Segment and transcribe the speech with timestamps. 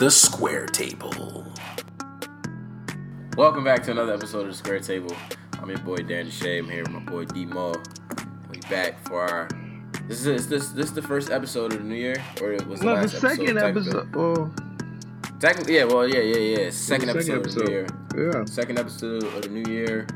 [0.00, 1.44] the Square Table.
[3.36, 5.14] Welcome back to another episode of the Square Table.
[5.60, 6.58] I'm your boy Dan Shay.
[6.58, 7.74] I'm here with my boy D Mo.
[8.50, 9.48] We back for our.
[10.08, 12.66] This is is this this is the first episode of the new year, or it
[12.66, 14.08] was the No, the second episode?
[14.08, 14.16] episode.
[14.16, 14.54] Well,
[15.38, 15.84] Technically, yeah.
[15.84, 16.70] Well, yeah, yeah, yeah.
[16.70, 17.86] Second, the episode, of the new year.
[18.16, 20.06] Yeah, Second episode of the new year.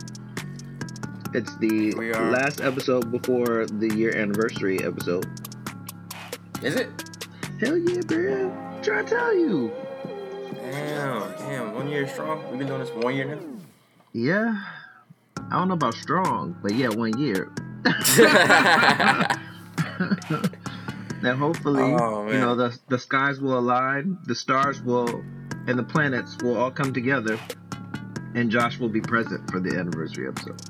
[1.35, 1.93] it's the
[2.33, 5.27] last episode before the year anniversary episode.
[6.63, 6.89] Is it?
[7.61, 8.74] Hell yeah, man!
[8.85, 9.73] Try to tell you.
[10.57, 11.75] Damn, damn.
[11.75, 12.45] One year strong.
[12.51, 13.39] We've been doing this for one year now.
[14.13, 14.63] Yeah,
[15.51, 17.51] I don't know about strong, but yeah, one year.
[21.23, 25.25] Now, hopefully, Oh, you know, the the skies will align, the stars will,
[25.67, 27.39] and the planets will all come together,
[28.35, 30.61] and Josh will be present for the anniversary episode.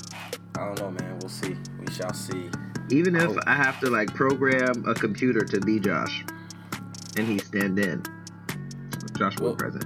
[0.56, 1.18] I don't know, man.
[1.18, 1.56] We'll see.
[1.80, 2.50] We shall see.
[2.90, 3.40] Even if Oh.
[3.48, 6.24] I have to like program a computer to be Josh,
[7.16, 8.02] and he stand in,
[9.16, 9.84] Josh will present.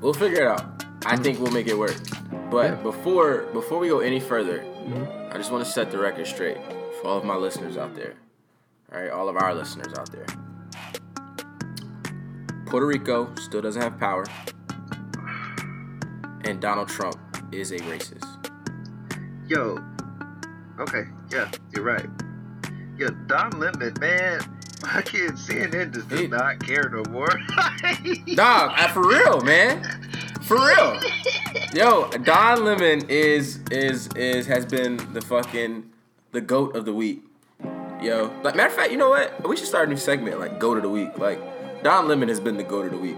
[0.00, 0.84] We'll figure it out.
[1.06, 1.96] I think we'll make it work.
[2.50, 2.74] But Yeah.
[2.82, 5.34] before before we go any further, Mhm.
[5.34, 6.58] I just want to set the record straight
[7.00, 8.14] for all of my listeners out there.
[8.92, 10.26] All right, all of our listeners out there.
[12.66, 14.24] Puerto Rico still doesn't have power,
[16.44, 17.16] and Donald Trump
[17.52, 18.24] is a racist.
[19.46, 19.78] Yo,
[20.78, 22.08] okay, yeah, you're right.
[22.98, 24.40] Yo, Don Lemon, man,
[24.82, 27.28] my kid CNN just does He- not care no more.
[28.34, 29.82] Dog, I, for real, man.
[30.42, 31.00] For real.
[31.74, 35.90] Yo, Don Lemon is is is has been the fucking
[36.32, 37.22] the goat of the week.
[38.02, 39.46] Yo, like matter of fact, you know what?
[39.46, 41.18] We should start a new segment like goat of the week.
[41.18, 41.38] Like
[41.82, 43.16] Don Lemon has been the goat of the week,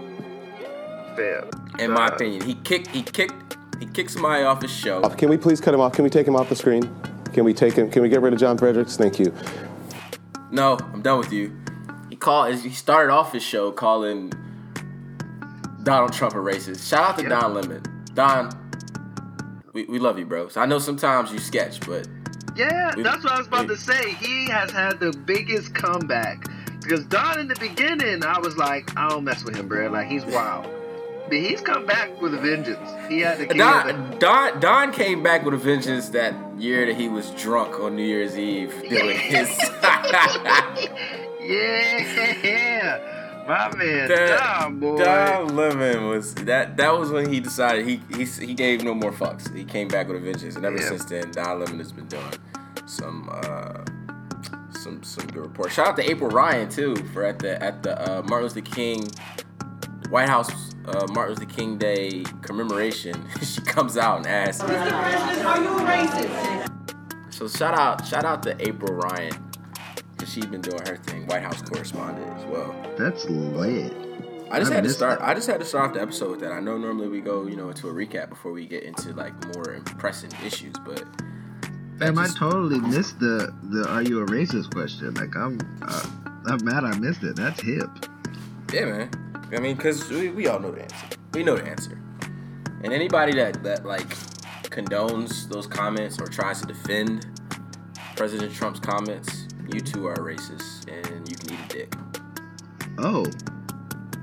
[1.15, 2.41] Fam, in my Don- opinion.
[2.43, 5.01] He kicked he kicked he kicked somebody off his show.
[5.09, 5.93] Can we please cut him off?
[5.93, 6.83] Can we take him off the screen?
[7.33, 7.89] Can we take him?
[7.89, 8.97] Can we get rid of John Fredericks?
[8.97, 9.33] Thank you.
[10.51, 11.55] No, I'm done with you.
[12.09, 12.53] He called.
[12.55, 14.31] He started off his show calling
[15.83, 16.87] Donald Trump a racist.
[16.87, 17.29] Shout out to Yeah.
[17.29, 17.83] Don Lemon.
[18.13, 18.49] Don,
[19.73, 20.49] we, we love you, bro.
[20.49, 22.07] So I know sometimes you sketch, but
[22.55, 24.11] Yeah, We- that's what I was about we- to say.
[24.13, 26.45] He has had the biggest comeback.
[26.81, 29.87] Because Don in the beginning, I was like, I don't mess with him, bro.
[29.89, 30.67] Like he's wild.
[31.31, 32.89] He's come back with a vengeance.
[33.09, 36.95] He had king the- Don, Don Don came back with a vengeance that year that
[36.95, 39.47] he was drunk on New Year's Eve doing his.
[42.41, 44.97] Yeah, my man, That- Don boy.
[45.03, 46.77] Don Lemon was that.
[46.77, 49.53] That was when he decided he he he gave no more fucks.
[49.55, 50.87] He came back with a vengeance, and ever Yeah.
[50.89, 52.23] since then, Don Lemon has been doing
[52.85, 53.83] some uh
[54.79, 55.73] some some good reports.
[55.73, 59.09] Shout out to April Ryan too for at the at the uh, Martin Luther King
[60.09, 63.25] White House uh, Martin Luther King Day commemoration.
[63.43, 64.63] she comes out and asks.
[64.63, 64.67] Mr.
[65.01, 67.33] President, are you a racist?
[67.33, 69.33] So shout out shout out to April Ryan
[70.13, 72.75] because she's been doing her thing, White House correspondent as well.
[72.97, 73.93] That's lit.
[74.51, 75.19] I just I had to start.
[75.19, 75.27] that.
[75.29, 76.51] I just had to start off the episode with that.
[76.51, 79.33] I know normally we go, you know, into a recap before we get into like
[79.55, 81.03] more pressing issues, but
[81.97, 85.13] Damn, I just- totally missed the the Are you a racist question.
[85.13, 86.05] Like I'm, uh,
[86.47, 87.37] I'm mad I missed it.
[87.37, 87.89] That's hip.
[88.73, 89.09] yeah, man.
[89.53, 91.07] I mean, cause we, we all know the answer.
[91.33, 92.01] We know the answer.
[92.83, 94.07] And anybody that that like
[94.69, 97.27] condones those comments or tries to defend
[98.15, 101.93] President Trump's comments, you two are racist and you can eat a dick.
[102.97, 103.25] Oh,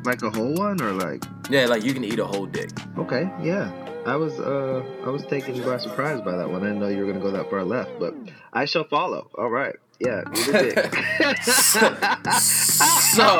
[0.04, 1.24] like a whole one or like?
[1.50, 2.70] Yeah, like you can eat a whole dick.
[2.96, 3.70] Okay, yeah.
[4.06, 6.62] I was uh I was taken by surprise by that one.
[6.62, 8.14] I didn't know you were gonna go that far left, but
[8.52, 9.30] I shall follow.
[9.36, 9.76] All right.
[10.00, 11.42] Yeah, you did it.
[11.42, 11.80] So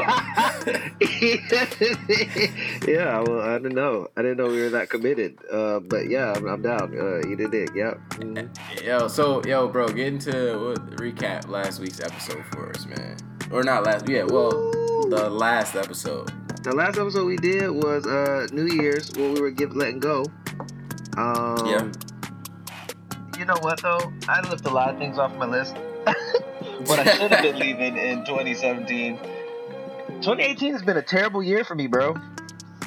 [2.91, 4.09] yeah, well, I didn't know.
[4.17, 5.39] I didn't know we were that committed.
[5.51, 6.97] Uh, but yeah, I'm, I'm down.
[6.99, 7.71] Uh, you did it.
[7.75, 7.99] Yep.
[8.17, 8.49] Mhm.
[8.85, 13.17] Yo, so yo, bro, get into what, recap last week's episode for us, man.
[13.53, 14.51] Or not last, yeah, well,
[15.09, 16.33] the last episode.
[16.65, 20.25] The last episode we did was uh New Year's when we were give letting go.
[21.17, 21.89] Um, Yeah.
[23.39, 24.13] You know what though?
[24.29, 25.77] I left a lot of things off my list.
[26.87, 29.17] what I should have been leaving in 2017.
[29.17, 32.17] 2018 has been a terrible year for me, bro.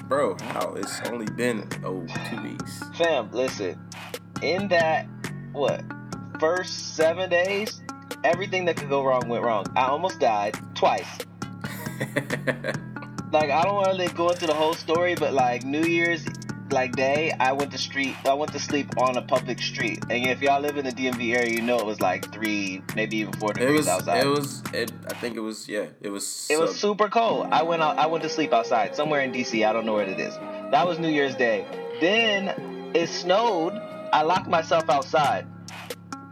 [0.05, 0.73] Bro, how?
[0.73, 2.83] It's only been oh two weeks.
[2.97, 3.79] Fam, listen.
[4.41, 5.07] In that
[5.53, 5.83] what
[6.39, 7.81] first seven days,
[8.23, 9.65] everything that could go wrong went wrong.
[9.75, 11.07] I almost died twice.
[13.31, 16.25] Like I don't want to go into the whole story, but like New Year's
[16.71, 18.15] like day, I went to street.
[18.25, 20.03] I went to sleep on a public street.
[20.09, 23.18] And if y'all live in the DMV area, you know it was like three, maybe
[23.18, 23.88] even four it degrees was.
[23.88, 24.23] outside.
[24.23, 24.63] It was.
[24.73, 24.91] It.
[25.07, 25.68] I think it was.
[25.68, 25.85] Yeah.
[26.01, 26.47] It was.
[26.50, 27.47] It was super cold.
[27.51, 27.97] I went out.
[27.97, 29.68] I went to sleep outside somewhere in DC.
[29.68, 30.35] I don't know where it is.
[30.71, 31.65] That was New Year's Day.
[32.00, 33.74] Then it snowed.
[34.13, 35.47] I locked myself outside.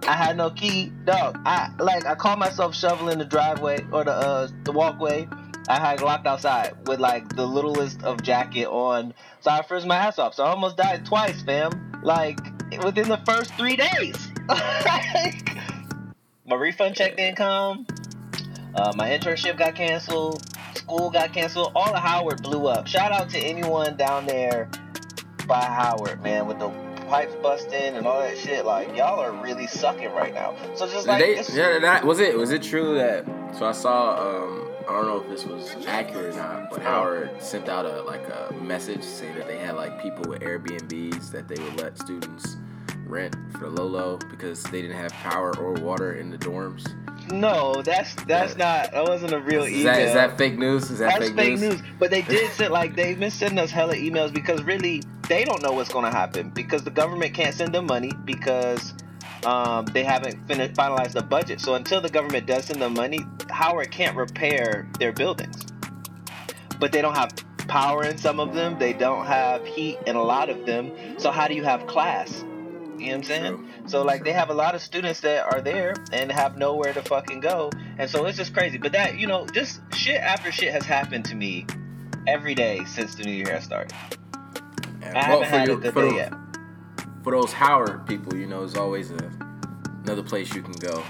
[0.07, 1.37] I had no key, dog.
[1.45, 5.27] I like I caught myself shoveling the driveway or the uh the walkway.
[5.69, 9.95] I had locked outside with like the littlest of jacket on, so I froze my
[9.95, 10.33] ass off.
[10.33, 12.01] So I almost died twice, fam.
[12.03, 12.39] Like
[12.83, 14.17] within the first three days.
[16.47, 17.85] My refund check didn't come.
[18.73, 20.43] Uh, my internship got canceled.
[20.73, 21.71] School got canceled.
[21.75, 22.87] All of Howard blew up.
[22.87, 24.67] Shout out to anyone down there
[25.47, 28.65] by Howard, man, with the pipes busting and all that shit.
[28.65, 30.55] Like y'all are really sucking right now.
[30.75, 32.37] So just like they, this- yeah, that, was it.
[32.37, 33.25] Was it true that?
[33.57, 34.43] So I saw.
[34.45, 38.01] Um, I don't know if this was accurate or not, but Howard sent out a
[38.03, 41.95] like a message saying that they had like people with Airbnbs that they would let
[41.99, 42.57] students
[43.09, 46.85] rent for low because they didn't have power or water in the dorms.
[47.31, 48.91] no, that's that's not.
[48.91, 49.83] That wasn't a real Is email.
[49.93, 50.89] that, is that fake news?
[50.89, 51.81] Is that That's fake, news?
[51.97, 55.61] But they did send like they've been sending us hella emails because really they don't
[55.61, 58.93] know what's gonna happen because the government can't send them money because
[59.45, 61.59] um, they haven't fin- finalized the budget.
[61.61, 63.19] So until the government does send them money,
[63.49, 65.65] Howard can't repair their buildings.
[66.79, 67.31] But they don't have
[67.67, 68.79] power in some of them.
[68.79, 70.91] They don't have heat in a lot of them.
[71.19, 72.43] So how do you have class?
[72.99, 73.55] You know what I'm saying?
[73.57, 73.67] True.
[73.87, 77.01] So like they have a lot of students that are there and have nowhere to
[77.01, 78.77] fucking go, and so it's just crazy.
[78.77, 81.65] But that you know, just shit after shit has happened to me
[82.27, 83.93] every day since the new year has started.
[85.01, 86.33] I well, haven't had you- a good for day the- yet.
[87.23, 89.31] for those Howard people, you know, there's always a,
[90.03, 91.03] another place you can go.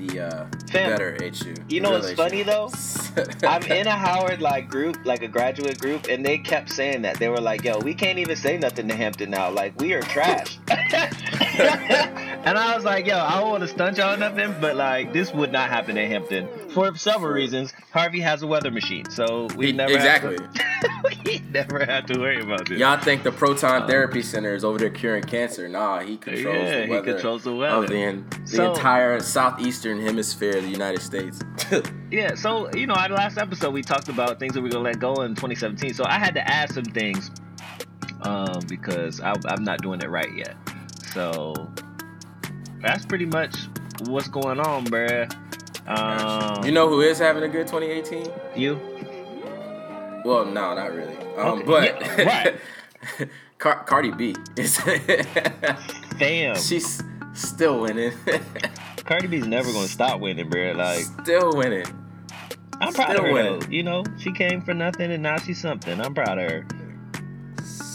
[0.00, 1.54] The, uh, Fam, better HU.
[1.68, 2.70] you know what's funny, though?
[3.46, 7.18] I'm in a Howard like group, like a graduate group, and they kept saying that
[7.18, 9.50] they were like, "Yo, we can't even say nothing to Hampton now.
[9.50, 10.58] Like we are trash."
[12.44, 15.32] and I was like, "Yo, I don't want to stunt y'all nothing, but like this
[15.34, 17.72] would not happen in Hampton for several reasons.
[17.92, 20.38] Harvey has a weather machine, so we He- never exactly.
[20.40, 22.78] Have to, we never had to worry about this.
[22.78, 25.68] Y'all think the Proton Therapy Center is over there curing cancer?
[25.68, 27.06] Nah, he controls Yeah, the weather.
[27.06, 27.86] he controls the of weather.
[27.88, 31.40] the, en- the So- entire southeastern hemisphere of the United States.
[32.10, 34.98] Yeah, so you know, our last episode we talked about things that we're gonna let
[34.98, 35.94] go in 2017.
[35.94, 37.30] So I had to add some things
[38.22, 40.56] um, because I, I'm not doing it right yet.
[41.14, 41.72] So
[42.80, 43.54] that's pretty much
[44.06, 45.30] what's going on, bruh.
[45.86, 48.30] Um, you know who is having a good 2018?
[48.56, 48.80] you?
[50.24, 51.16] Well, no, not really.
[51.36, 53.28] Um, Okay, but yeah, right.
[53.58, 54.78] Car- Cardi B is
[56.18, 57.02] Damn, she's
[57.34, 58.12] still winning,
[59.04, 60.76] Cardi B's never gonna stop winning, bruh.
[60.76, 61.86] Like still winning.
[62.82, 63.32] I'm proud Still of her.
[63.32, 63.72] winning.
[63.72, 66.00] You know, she came for nothing and now she's something.
[66.00, 66.66] I'm proud of her.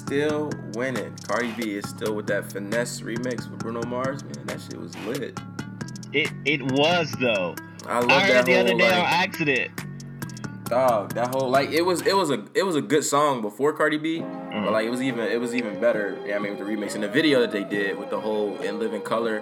[0.06, 1.16] Still winning.
[1.28, 4.24] Cardi B is still with that finesse remix with Bruno Mars.
[4.24, 5.40] Man, that shit was lit.
[6.14, 7.56] It it was though.
[7.88, 9.72] I love I that heard the whole other day like, on accident.
[10.66, 11.14] dog.
[11.16, 13.98] That whole like it was it was a it was a good song before Cardi
[13.98, 14.64] B, Mm-hmm.
[14.64, 16.18] but like it was even it was even better.
[16.26, 18.56] Yeah, I mean with the remix and the video that they did with the whole
[18.62, 19.42] in living color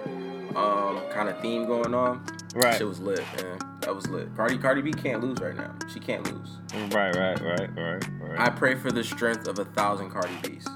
[0.56, 2.24] um kind of theme going on.
[2.54, 2.76] Right.
[2.76, 3.58] Shit was lit, man.
[3.84, 4.34] That was lit.
[4.34, 5.74] Cardi Cardi B can't lose right now.
[5.92, 6.56] She can't lose.
[6.94, 8.40] Right, right, right, right, right.
[8.40, 10.66] I pray for the strength of a thousand Cardi B's.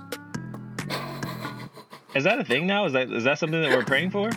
[2.14, 2.84] Is that a thing now?
[2.84, 4.30] Is that is that something that we're praying for?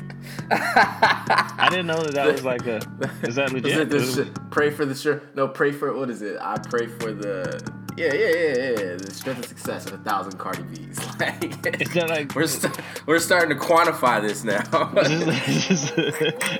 [0.51, 2.77] I didn't know that that was like a.
[3.23, 3.91] Is that legit?
[3.91, 5.21] sh- pray for the sure?
[5.35, 6.37] No, pray for what is it?
[6.39, 7.61] I pray for the
[8.05, 8.95] yeah, yeah, yeah, yeah.
[8.95, 10.99] The strength and success of a thousand Cardi B's.
[11.21, 12.35] Like like?
[12.35, 12.75] we're st-
[13.05, 14.61] we're starting to quantify this now.
[14.97, 15.91] Is this, is,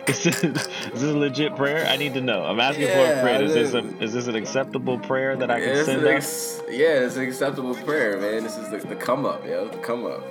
[0.05, 0.41] this, is,
[0.93, 1.87] this, a legit prayer?
[1.87, 2.43] I need to know.
[2.43, 3.41] I'm asking for a prayer.
[3.41, 7.05] Is this a, is this an acceptable prayer that I can It's send ex- yeah,
[7.05, 8.43] it's an acceptable prayer, man.
[8.43, 9.67] This is the, the come up, yo.
[9.67, 10.23] The come up.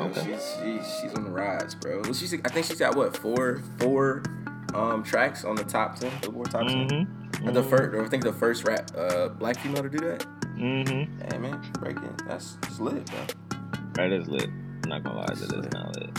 [0.00, 0.24] Okay.
[0.24, 2.02] She's she, she's on the rise, bro.
[2.12, 4.22] She's I think she's got what four four
[4.76, 6.88] um tracks on the top ten Billboard top 10
[7.36, 7.52] Mm-hmm.
[7.52, 10.24] The first, I think the first rap uh black female to do that.
[10.56, 11.20] Mm-hmm.
[11.30, 12.14] Hey man, breaking.
[12.26, 13.18] That's just lit, bro.
[13.94, 14.48] That is lit.
[14.48, 16.10] I'm not gonna lie, that is not lit.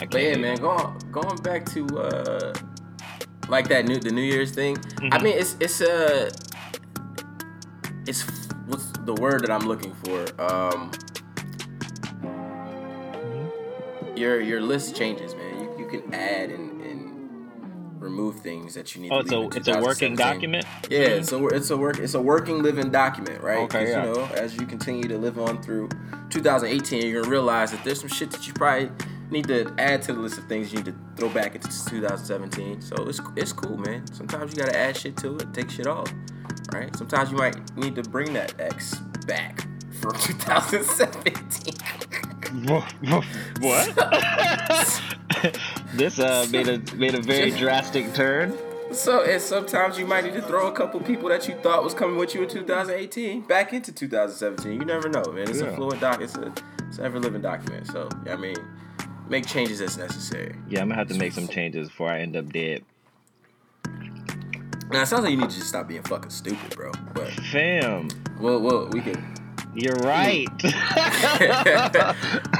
[0.00, 2.52] I But yeah, man, going going back to uh
[3.48, 4.76] like that new the New Year's thing.
[5.00, 5.22] I Mhm.
[5.22, 6.30] mean, it's it's a
[8.06, 8.22] it's
[8.66, 10.18] what's the word that I'm looking for?
[10.40, 10.90] Um,
[14.16, 15.58] your your list changes, man.
[15.60, 16.61] You, you can add and
[18.02, 19.12] remove things that you need.
[19.12, 20.66] Oh, to it's a it's a working document.
[20.90, 23.60] Yeah, it's a it's a work it's a working living document, right?
[23.60, 24.04] Okay, yeah.
[24.04, 25.88] You know, as you continue to live on through
[26.30, 28.90] 2018, you're gonna realize that there's some shit that you probably
[29.30, 32.82] need to add to the list of things you need to throw back into 2017.
[32.82, 34.06] So it's it's cool, man.
[34.12, 36.12] Sometimes you gotta add shit to it, take shit off,
[36.72, 36.94] right?
[36.96, 38.94] Sometimes you might need to bring that X
[39.26, 39.66] back
[40.00, 42.31] from 2017.
[43.60, 43.94] what?
[45.94, 48.56] this uh made a made a very drastic turn.
[48.92, 51.94] So and sometimes you might need to throw a couple people that you thought was
[51.94, 54.72] coming with you in 2018 back into 2017.
[54.72, 55.48] You never know, man.
[55.48, 55.68] It's Yeah.
[55.68, 56.20] a fluid doc.
[56.20, 56.52] It's a
[56.88, 57.86] it's an ever living document.
[57.86, 58.56] So yeah, I mean,
[59.28, 60.54] make changes as necessary.
[60.68, 62.84] Yeah, I'm gonna have to make some changes before I end up dead.
[64.90, 66.92] Now it sounds like you need to just stop being fucking stupid, bro.
[67.14, 69.24] But Fam, well, well, we can,
[69.74, 70.48] you're right.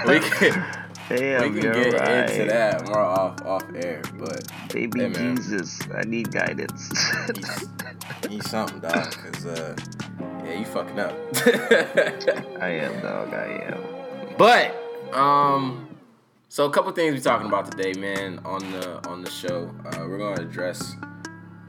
[0.06, 0.64] we can,
[1.08, 2.30] Fam, we can get right.
[2.30, 4.02] into that more off off air.
[4.18, 5.12] But Baby Hey.
[5.12, 6.90] Jesus, I need guidance.
[8.28, 9.12] he's something, dog.
[9.12, 9.76] Cause uh,
[10.44, 11.12] yeah, you fucking up.
[12.60, 13.34] I am, dog.
[13.34, 13.82] I am.
[14.38, 14.74] But
[15.12, 15.88] um,
[16.48, 19.70] so a couple things we're talking about today, man, on the on the show.
[19.84, 20.96] Uh, we're going to address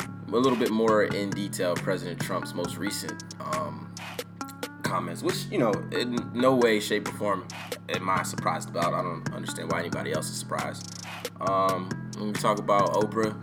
[0.01, 3.93] a little bit more in detail President Trump's most recent um,
[4.93, 7.47] comments, which you know, in no way, shape, or form
[7.89, 8.93] am I surprised about.
[8.93, 11.03] I don't understand why anybody else is surprised.
[11.41, 13.33] Um, when we talk about Oprah,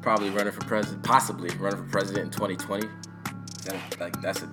[0.00, 2.86] probably running for president, possibly running for president in 2020.
[3.64, 4.48] That, like that's a,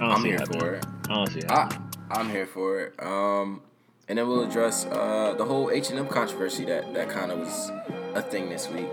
[0.00, 0.86] I'm here for it.
[1.08, 1.50] I don't see it.
[1.50, 1.78] I,
[2.10, 3.00] I'm here for it.
[3.00, 3.62] Um,
[4.08, 7.38] and then we'll address uh, the whole H and M controversy that that kind of
[7.38, 7.70] was
[8.16, 8.88] a thing this week.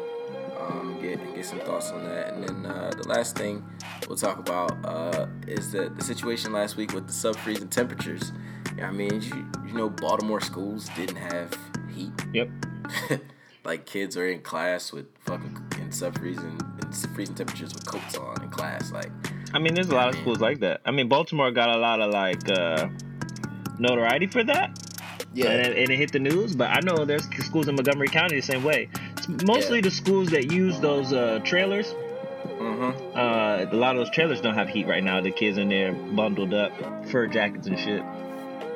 [0.69, 3.65] Um, get get some thoughts on that, and then uh, the last thing
[4.07, 8.31] we'll talk about uh, is the the situation last week with the sub freezing temperatures.
[8.81, 11.57] I mean, you, you know, Baltimore schools didn't have
[11.93, 12.11] heat.
[12.33, 12.49] Yep.
[13.63, 18.17] like kids are in class with fucking in sub freezing and freezing temperatures with coats
[18.17, 18.91] on in class.
[18.91, 19.11] Like,
[19.53, 20.81] I mean, there's a lot of schools like that.
[20.85, 22.89] I mean, Baltimore got a lot of like uh,
[23.79, 24.79] notoriety for that.
[25.35, 28.35] And it, and it hit the news, but I know there's schools in Montgomery County
[28.35, 28.89] the same way.
[29.29, 29.83] It's mostly Yeah.
[29.83, 31.93] the schools that use those uh, trailers.
[32.59, 33.17] mm-hmm.
[33.17, 35.21] Uh, a lot of those trailers don't have heat right now.
[35.21, 36.71] The kids in there bundled up,
[37.09, 38.03] fur jackets and shit.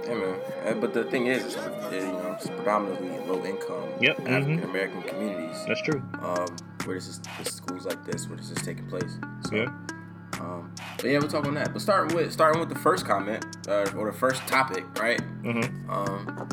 [0.08, 0.36] Yeah, man.
[0.66, 4.20] Uh, But the thing is, it's, you know, it's predominantly low income Yep.
[4.22, 5.58] African American communities.
[5.68, 6.02] That's true.
[6.22, 6.48] Um,
[6.86, 9.18] where this is this schools like this, where this is taking place.
[9.50, 9.66] So, Yeah.
[10.40, 11.74] Um, but yeah, we'll talk on that.
[11.74, 15.20] But starting with starting with the first comment uh, or the first topic, right?
[15.44, 15.90] Mm-hmm.
[15.90, 16.48] Um,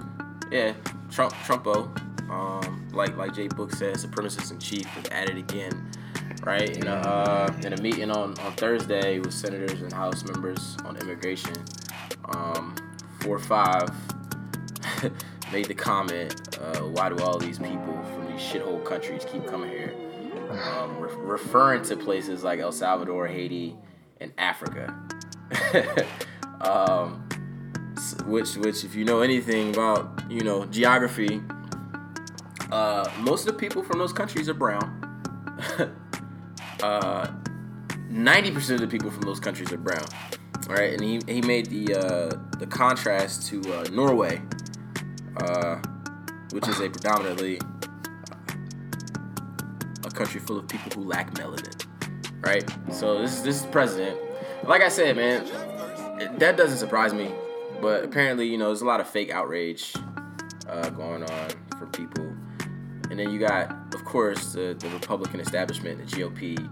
[0.50, 0.72] yeah,
[1.10, 1.88] Trump Trumpo,
[2.34, 5.90] um, like like Jay Book said, supremacist in chief is at it again,
[6.42, 6.76] right?
[6.76, 10.96] In a, uh, in a meeting on, on Thursday with senators and House members on
[10.96, 11.54] immigration,
[12.26, 12.74] um,
[13.20, 13.88] four five
[15.52, 19.70] made the comment, uh, why do all these people from these shithole countries keep coming
[19.70, 19.94] here?
[20.50, 23.76] Um, re- referring to places like El Salvador, Haiti,
[24.20, 24.94] and Africa.
[26.60, 27.20] um,
[28.26, 31.40] which which if you know anything about you know geography
[32.74, 35.00] uh, most of the people from those countries are brown
[36.82, 37.30] uh,
[38.10, 40.04] 90% of the people from those countries are brown
[40.68, 44.40] all right and he, he made the uh, the contrast to uh, norway
[45.38, 45.76] uh,
[46.52, 47.58] which is a predominantly
[50.04, 51.86] a country full of people who lack melanin
[52.40, 54.18] right so this, this is president
[54.64, 55.44] like i said man
[56.38, 57.32] that doesn't surprise me.
[57.80, 59.94] But apparently, you know, there's a lot of fake outrage
[60.68, 62.23] uh, going on for people.
[63.14, 66.68] And then you got, of course, the, the Republican establishment, the GOP,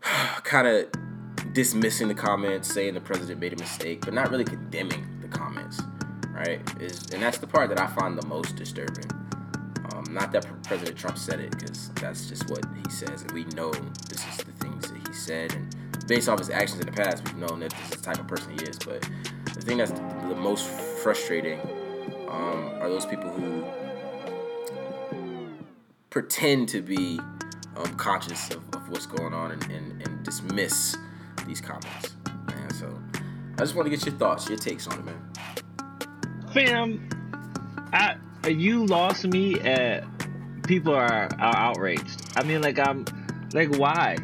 [0.44, 5.18] kind of dismissing the comments, saying the president made a mistake, but not really condemning
[5.20, 5.82] the comments,
[6.30, 6.60] right?
[6.80, 9.10] Is and that's the part that I find the most disturbing.
[9.90, 13.42] Um, not that President Trump said it, because that's just what he says, and we
[13.56, 16.92] know this is the things that he said, and based off his actions in the
[16.92, 18.78] past, we've known that this is the type of person he is.
[18.78, 19.02] But
[19.52, 20.68] the thing that's the most
[21.02, 21.58] frustrating
[22.28, 23.64] um, are those people who
[26.16, 27.20] pretend to be
[27.76, 30.96] um, conscious of, of what's going on and, and, and dismiss
[31.46, 32.16] these comments.
[32.46, 32.98] Man, so
[33.56, 35.22] I just want to get your thoughts, your takes on it, man.
[36.54, 37.06] Fam,
[37.92, 38.16] I
[38.48, 40.04] you lost me at
[40.62, 42.22] people are, are outraged.
[42.34, 43.04] I mean, like I'm
[43.52, 44.16] like why?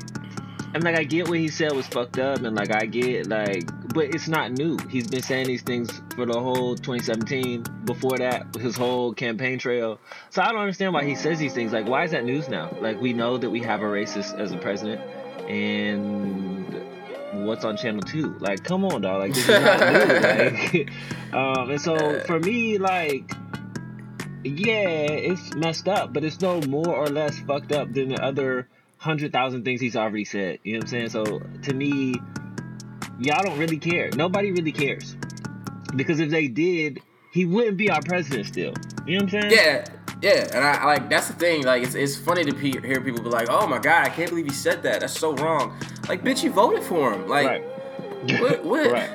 [0.72, 3.68] And like I get what he said was fucked up, and like I get like,
[3.92, 4.78] but it's not new.
[4.88, 7.64] He's been saying these things for the whole 2017.
[7.84, 9.98] Before that, his whole campaign trail.
[10.30, 11.72] So I don't understand why he says these things.
[11.72, 12.74] Like, why is that news now?
[12.80, 15.00] Like we know that we have a racist as a president,
[15.48, 18.36] and what's on channel two?
[18.38, 19.20] Like, come on, dog.
[19.20, 20.02] Like this is not new.
[20.32, 20.90] Like,
[21.32, 23.30] um, and so for me, like
[24.44, 28.68] yeah, it's messed up, but it's no more or less fucked up than the other
[28.96, 30.58] hundred thousand things he's already said.
[30.62, 31.08] You know what I'm saying?
[31.10, 32.14] So to me,
[33.24, 34.10] y'all don't really care.
[34.14, 35.16] Nobody really cares.
[35.96, 37.00] Because if they did,
[37.32, 38.72] he wouldn't be our president still.
[39.06, 39.52] You know what I'm saying?
[39.52, 39.84] Yeah,
[40.22, 41.64] yeah, and I, I like that's the thing.
[41.64, 44.30] Like, it's, it's funny to pe- hear people be like, "Oh my god, I can't
[44.30, 45.00] believe he said that.
[45.00, 45.76] That's so wrong."
[46.08, 47.28] Like, bitch, you voted for him.
[47.28, 48.40] Like, Right.
[48.40, 48.64] what?
[48.64, 48.90] What?
[48.92, 49.10] right.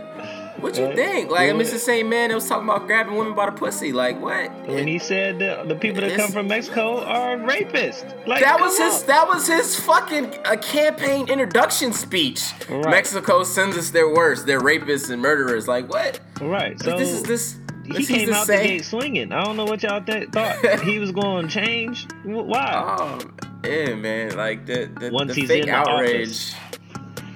[0.60, 0.96] What you Right.
[0.96, 1.30] think?
[1.32, 3.52] Like, I mean, it's the same man that was talking about grabbing women by the
[3.52, 3.92] pussy.
[3.94, 4.52] Like, what?
[4.68, 8.04] When he said the, the people that come from Mexico are rapists.
[8.28, 9.02] Like that was his.
[9.02, 9.08] on.
[9.08, 12.42] That was his fucking uh, campaign introduction speech.
[12.70, 12.90] Right.
[12.90, 14.46] Mexico sends us their worst.
[14.48, 15.68] They're rapists and murderers.
[15.68, 16.20] Like, what?
[16.42, 16.80] Right.
[16.82, 17.56] So this is this.
[17.86, 19.32] he this came is the out the gate swinging.
[19.32, 22.06] I don't know what y'all th- thought he was going to change.
[22.24, 22.72] Wh- Why?
[23.20, 23.34] Um,
[23.64, 24.36] Yeah, man.
[24.36, 26.28] Like the the, Once the he's fake in outrage.
[26.28, 26.56] office.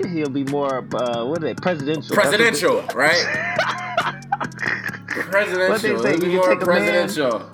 [0.07, 2.15] He'll be more uh, what are they presidential?
[2.15, 3.23] Presidential, right?
[5.13, 5.99] What they presidential.
[5.99, 7.09] say, It'll you can take a man-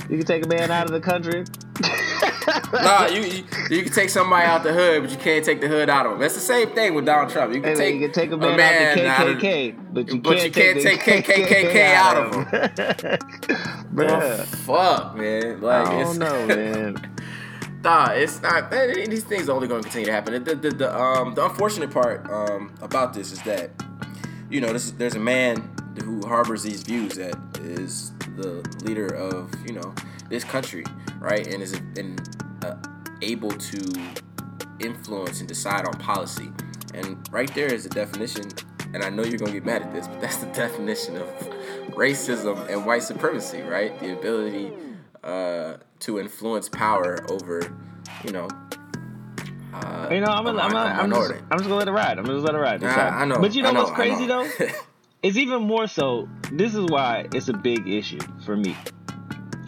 [0.10, 1.46] You can take a man out of the country.
[2.74, 5.68] nah, you, you you can take somebody out the hood, but you can't take the
[5.68, 6.22] hood out of them.
[6.22, 7.54] That's the same thing with Donald Trump.
[7.54, 10.20] You can Hey, take you can take a man, out of the KKK, but you
[10.20, 12.46] but can't, you can't take, KKK out of him.
[13.94, 15.62] Bruh, fuck, man.
[15.62, 17.16] Like I it's, don't know, man.
[17.88, 18.70] Nah, it's not.
[18.70, 20.44] These things are only going to continue to happen.
[20.44, 23.70] The, the, the, um, the unfortunate part um, about this is that,
[24.50, 29.54] you know, this, there's a man who harbors these views that is the leader of,
[29.66, 29.96] you know,
[30.28, 30.84] this country,
[31.22, 32.20] right, and is and,
[32.66, 32.76] uh,
[33.22, 33.90] able to
[34.82, 36.52] influence and decide on policy.
[36.94, 38.50] And right there is the definition.
[38.94, 41.30] And I know you're going to get mad at this, but that's the definition of
[41.92, 43.98] racism and white supremacy, right?
[44.02, 44.74] The ability
[45.24, 47.76] uh, to influence power over,
[48.24, 48.48] you know.
[49.74, 51.34] Uh, You know, I'm gonna, I'm, gonna, I'm, just.
[51.52, 52.18] I'm just gonna let it ride.
[52.18, 52.82] I'm just let it ride.
[52.82, 52.90] Nah.
[52.90, 53.40] I know.
[53.40, 54.48] But you know, know, what's crazy know.
[54.48, 54.68] though?
[55.24, 56.30] It's even more so.
[56.52, 58.78] This is why it's a big issue for me.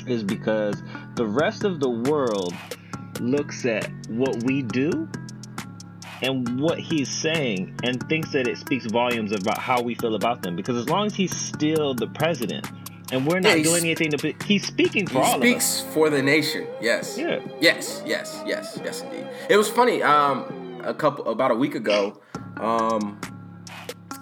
[0.05, 0.81] Is because
[1.15, 2.53] the rest of the world
[3.19, 5.09] looks at what we do
[6.21, 10.43] and what he's saying and thinks that it speaks volumes about how we feel about
[10.43, 10.55] them.
[10.55, 12.67] Because as long as he's still the president
[13.12, 15.48] and we're not Yeah, doing anything to, he's speaking for he all of us.
[15.48, 16.68] speaks for the nation.
[16.82, 17.18] Yes.
[17.18, 17.39] Yeah.
[17.60, 18.01] Yes.
[18.06, 18.42] Yes.
[18.46, 18.80] Yes.
[18.84, 19.01] Yes.
[19.01, 19.28] Indeed.
[19.50, 20.01] It was funny.
[20.04, 22.22] Um, a couple about a week ago.
[22.58, 23.20] Um,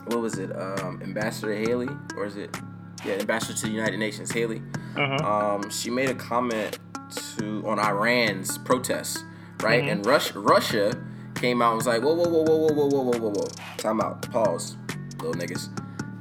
[0.07, 0.51] what was it?
[0.55, 2.55] Um, Ambassador Haley, or is it?
[3.05, 4.61] Yeah, Ambassador to the United Nations, Haley.
[4.95, 5.15] Uh-huh.
[5.55, 6.79] Um, she made a comment
[7.37, 9.23] to on Iran's protests,
[9.61, 9.81] right?
[9.81, 9.89] Mm-hmm.
[9.91, 11.03] And Russia, Russia
[11.35, 13.47] came out and was like, whoa, whoa, whoa, whoa, whoa, whoa, whoa, whoa, whoa, whoa.
[13.77, 14.29] Time out.
[14.31, 14.77] Pause,
[15.21, 15.69] little niggas.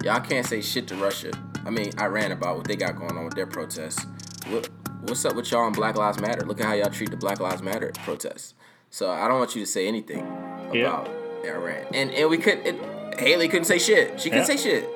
[0.04, 1.30] Y'all can't say shit to Russia.
[1.66, 4.06] I mean, Iran about what they got going on with their protests.
[4.48, 4.68] What,
[5.02, 6.46] what's up with y'all on Black Lives Matter?
[6.46, 8.54] Look at how y'all treat the Black Lives Matter protests.
[8.90, 10.24] So I don't want you to say anything
[10.72, 11.00] Yeah.
[11.02, 11.10] about
[11.44, 11.86] Iran.
[11.92, 12.64] And and we could.
[12.64, 14.20] It, Haley couldn't say shit.
[14.20, 14.56] She couldn't Yeah.
[14.56, 14.88] say shit.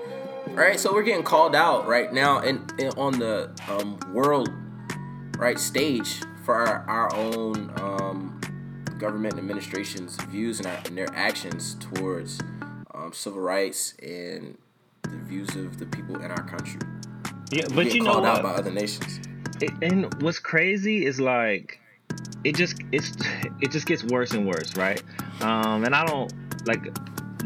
[0.49, 0.79] Right.
[0.79, 4.49] So we're getting called out right now, and, and on the um, world
[5.39, 8.41] right stage for our, our own um,
[8.99, 12.41] government administration's views and, our, and their actions towards
[12.95, 14.59] um, civil rights and
[15.03, 16.81] the views of the people in our country.
[17.51, 18.39] Yeah, but you know called what?
[18.39, 19.21] out by other nations.
[19.61, 21.81] it, and what's crazy is like
[22.45, 23.13] it just it's
[23.61, 25.03] it just gets worse and worse right
[25.43, 26.33] um and i don't
[26.67, 26.81] like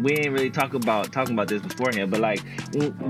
[0.01, 2.43] we ain't really talk about talking about this beforehand but like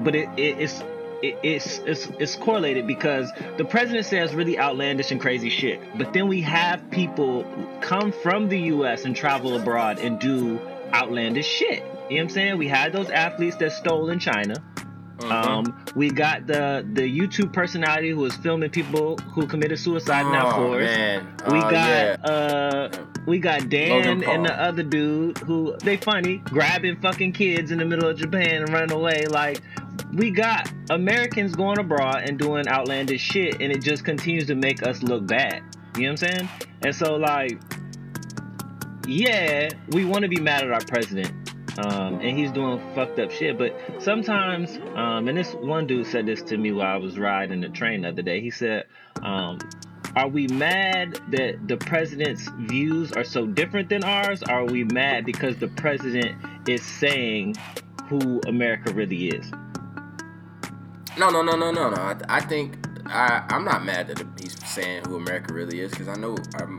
[0.05, 0.83] but it, it it's
[1.23, 6.29] it's, it's it's correlated because the president says really outlandish and crazy shit, but then
[6.29, 7.47] we have people
[7.81, 9.07] come from the U.S.
[9.07, 10.61] and travel abroad and do
[10.95, 11.79] outlandish shit.
[11.79, 12.59] You know what I'm saying?
[12.59, 14.55] We had those athletes that stole in China.
[15.23, 20.33] Um, we got the the YouTube personality who was filming people who committed suicide in
[20.33, 21.25] that Oh, forest.
[21.51, 22.17] We Oh, got yeah.
[22.25, 22.89] uh
[23.27, 27.85] we got Dan and the other dude who they funny grabbing fucking kids in the
[27.87, 29.25] middle of Japan and running away.
[29.27, 29.63] Like
[30.13, 34.83] we got Americans going abroad and doing outlandish shit, and it just continues to make
[34.87, 35.63] us look bad.
[35.97, 36.49] You know what I'm saying?
[36.83, 37.59] And so like,
[39.07, 41.33] yeah, we want to be mad at our president.
[41.77, 43.59] Um, and he's doing fucked up shit.
[43.59, 47.61] But sometimes, um, and this one dude said this to me while I was riding
[47.61, 48.41] the train the other day.
[48.41, 48.85] He said,
[49.23, 49.59] um,
[50.15, 54.43] "Are we mad that the president's views are so different than ours?
[54.45, 56.37] Are we mad because the president
[56.69, 57.57] is saying
[58.05, 59.51] who America really is?"
[61.19, 61.97] No, no, no, no, no, no.
[61.97, 66.09] I, I think I, I'm not mad that he's saying who America really is because
[66.09, 66.79] I know I'm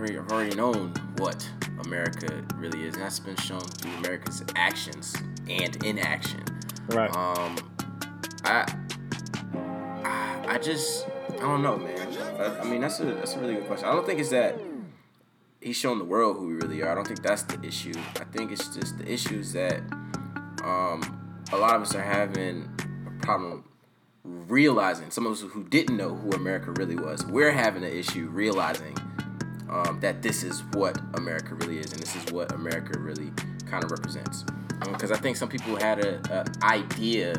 [0.00, 1.48] already, I've already known what
[1.84, 5.14] America really is, and that's been shown through America's actions
[5.48, 6.42] and inaction.
[6.88, 7.14] Right.
[7.14, 7.58] Um,
[8.44, 8.74] I,
[10.04, 12.16] I, I just, I don't know, man.
[12.38, 13.86] I, I mean, that's a that's a really good question.
[13.88, 14.58] I don't think it's that
[15.60, 16.90] he's showing the world who we really are.
[16.90, 17.94] I don't think that's the issue.
[18.16, 19.80] I think it's just the issues that
[20.64, 22.70] um, a lot of us are having
[23.06, 23.64] a problem
[24.24, 25.10] realizing.
[25.10, 28.96] Some of us who didn't know who America really was, we're having an issue realizing
[29.70, 33.32] um, that this is what America really is, and this is what America really
[33.66, 34.44] kind of represents.
[34.80, 36.20] Because I think some people had a,
[36.62, 37.34] a idea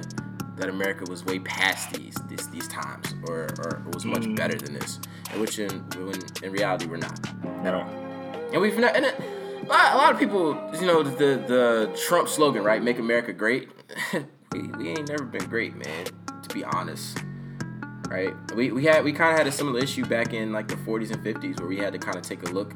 [0.55, 4.73] that America was way past these these, these times, or, or was much better than
[4.73, 4.99] this,
[5.31, 5.69] and which in
[6.05, 7.19] when in reality we're not
[7.65, 7.89] at all.
[8.53, 9.15] And we've not, and it,
[9.63, 12.81] a lot, a lot of people, you know, the the Trump slogan, right?
[12.81, 13.69] Make America great.
[14.53, 16.05] we, we ain't never been great, man.
[16.43, 17.17] To be honest,
[18.11, 18.35] right?
[18.55, 21.11] We we had we kind of had a similar issue back in like the 40s
[21.11, 22.73] and 50s where we had to kind of take a look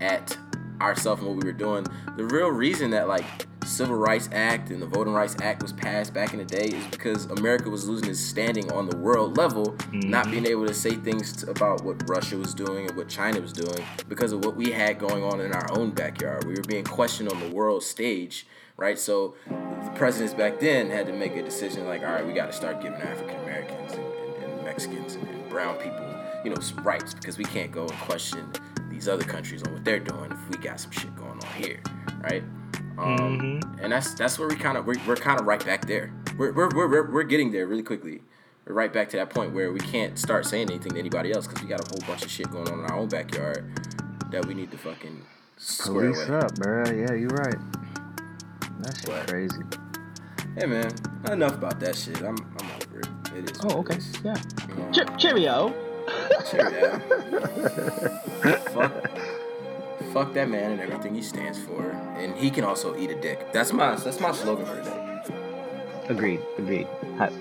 [0.00, 0.36] at
[0.80, 1.84] ourselves and what we were doing.
[2.16, 3.24] The real reason that like
[3.64, 6.86] Civil Rights Act and the Voting Rights Act was passed back in the day is
[6.86, 10.08] because America was losing its standing on the world level, mm-hmm.
[10.08, 13.40] not being able to say things t- about what Russia was doing and what China
[13.40, 16.44] was doing because of what we had going on in our own backyard.
[16.44, 18.46] We were being questioned on the world stage,
[18.76, 18.98] right?
[18.98, 22.46] So the presidents back then had to make a decision like, all right, we got
[22.46, 23.85] to start giving African Americans
[24.76, 26.06] Mexicans and, and brown people,
[26.44, 28.52] you know, some rights because we can't go and question
[28.90, 31.80] these other countries on what they're doing if we got some shit going on here,
[32.20, 32.44] right?
[32.98, 36.12] Um, And that's that's where we kind of we're, we're kind of right back there.
[36.36, 38.20] We're, we're, we're, we're, we're getting there really quickly.
[38.66, 41.46] We're right back to that point where we can't start saying anything to anybody else
[41.46, 43.64] because we got a whole bunch of shit going on in our own backyard
[44.30, 45.22] that we need to fucking
[45.56, 46.38] square Police away.
[46.38, 46.84] up, bro.
[46.90, 47.56] Yeah, you're right.
[48.80, 49.62] That's crazy.
[50.58, 50.90] Hey man,
[51.30, 52.18] enough about that shit.
[52.22, 52.75] I'm I'm over
[53.38, 53.44] it.
[53.44, 53.60] It is.
[53.64, 53.96] Oh, okay.
[53.96, 54.12] is.
[54.24, 54.36] Yeah.
[54.68, 55.74] You Che- cheerio.
[56.50, 56.98] cheerio.
[58.72, 58.92] fuck,
[60.12, 63.52] fuck that man and everything he stands for, and he can also eat a dick.
[63.52, 65.22] That's my that's my slogan for today.
[66.08, 66.40] Agreed.
[66.58, 66.86] Agreed.
[67.18, 67.32] Hi-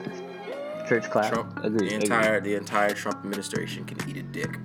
[0.87, 1.33] Church clap.
[1.33, 1.89] Trump, Agreed.
[1.89, 4.57] the entire the entire Trump administration can eat a dick.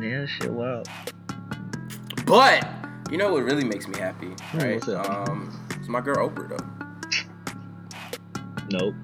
[0.00, 0.50] Yeah, shit.
[0.50, 0.82] Wow.
[2.24, 2.66] But
[3.10, 4.74] you know what really makes me happy, right?
[4.74, 5.04] what's that?
[5.10, 6.66] Um, it's my girl Oprah though.
[8.70, 8.94] Nope.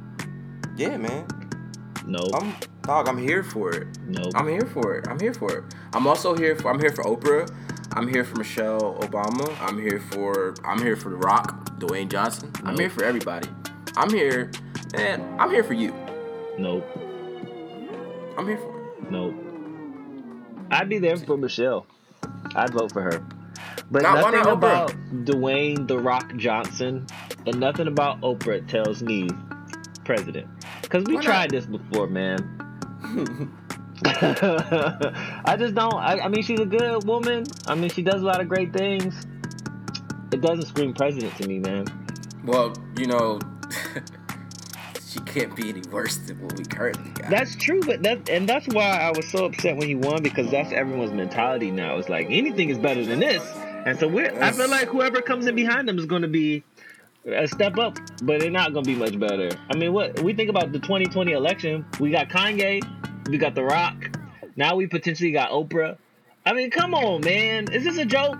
[0.77, 1.27] Yeah, man.
[2.07, 2.31] Nope.
[2.35, 3.09] I'm dog.
[3.09, 3.89] I'm here for it.
[4.07, 4.33] nope.
[4.35, 5.09] I'm here for it.
[5.09, 5.65] I'm here for it.
[5.93, 6.71] I'm also here for.
[6.71, 7.53] I'm here for Oprah.
[7.95, 9.55] I'm here for Michelle Obama.
[9.61, 10.55] I'm here for.
[10.65, 12.53] I'm here for The Rock, Dwayne Johnson.
[12.65, 13.49] I'm here for everybody.
[13.97, 14.51] I'm here,
[14.97, 15.37] man.
[15.39, 15.93] I'm here for you.
[16.59, 16.87] nope.
[18.39, 19.11] I'm here for it.
[19.11, 19.35] Nope.
[20.71, 21.87] I'd be there for Michelle.
[22.55, 23.25] I'd vote for her.
[23.91, 24.91] But Not- nothing not about
[25.25, 27.07] Dwayne the Rock Johnson
[27.47, 29.29] and nothing about Oprah tells me
[30.05, 30.49] president.
[30.87, 31.25] Because we Why not?
[31.25, 32.39] tried this before, man.
[34.05, 35.95] I just don't.
[35.95, 37.45] I, I mean, she's a good woman.
[37.67, 39.27] I mean, she does a lot of great things.
[40.33, 41.87] It doesn't scream president to me, man.
[42.45, 43.41] Well, you know,
[45.09, 47.31] she can't be any worse than what we currently got.
[47.31, 50.51] That's true, but that and that's why I was so upset when he won because
[50.53, 51.97] that's everyone's mentality now.
[51.97, 53.43] It's like anything is better than this,
[53.87, 54.31] and so we're.
[54.41, 56.63] I feel like whoever comes in behind them is going to be
[57.27, 59.51] a step up, but they're not going to be much better.
[59.71, 62.81] I mean, what we think about the 2020 election, we got Kanye,
[63.29, 63.95] we got The Rock,
[64.57, 65.97] now we potentially got Oprah.
[66.45, 68.39] I mean, come on, man, is this a joke?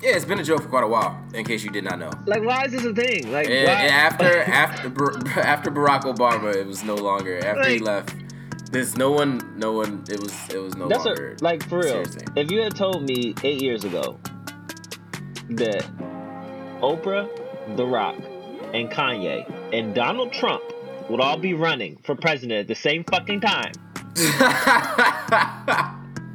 [0.00, 1.22] yeah, it's been a joke for quite a while.
[1.34, 2.10] In case you did not know.
[2.26, 3.30] Like, why is this a thing?
[3.30, 3.72] Like, And, why?
[3.74, 4.88] and after after
[5.40, 7.38] after Barack Obama, it was no longer.
[7.44, 8.16] After he left,
[8.72, 10.02] there's no one, no one.
[10.10, 11.36] It was it was no That's longer.
[11.40, 12.02] a, like for real.
[12.34, 14.18] If you had told me eight years ago
[15.50, 15.84] that
[16.80, 17.28] Oprah,
[17.76, 18.16] The Rock,
[18.72, 20.62] and Kanye and Donald Trump
[21.08, 23.72] would all be running for president at the same fucking time,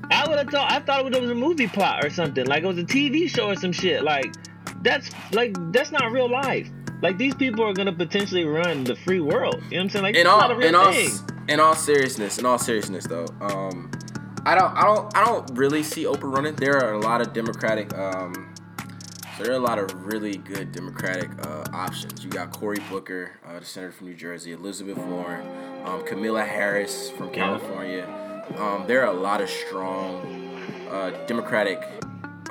[0.09, 2.45] I would have thought I thought it was a movie plot or something.
[2.45, 4.03] Like it was a TV show or some shit.
[4.03, 4.33] Like
[4.81, 6.69] that's like that's not real life.
[7.01, 9.61] Like these people are gonna potentially run the free world.
[9.69, 10.03] You know what I'm saying?
[10.03, 11.11] Like in it's not a all real in all thing.
[11.47, 13.91] in all seriousness, in all seriousness though, um,
[14.45, 16.55] I don't I don't I don't really see Oprah running.
[16.55, 18.53] There are a lot of Democratic um,
[19.37, 22.23] so there are a lot of really good Democratic uh, options.
[22.23, 25.45] You got Cory Booker, uh, the senator from New Jersey, Elizabeth Warren,
[25.85, 28.05] um, Kamala Harris from California.
[28.57, 30.55] Um, there are a lot of strong
[30.89, 31.81] uh, Democratic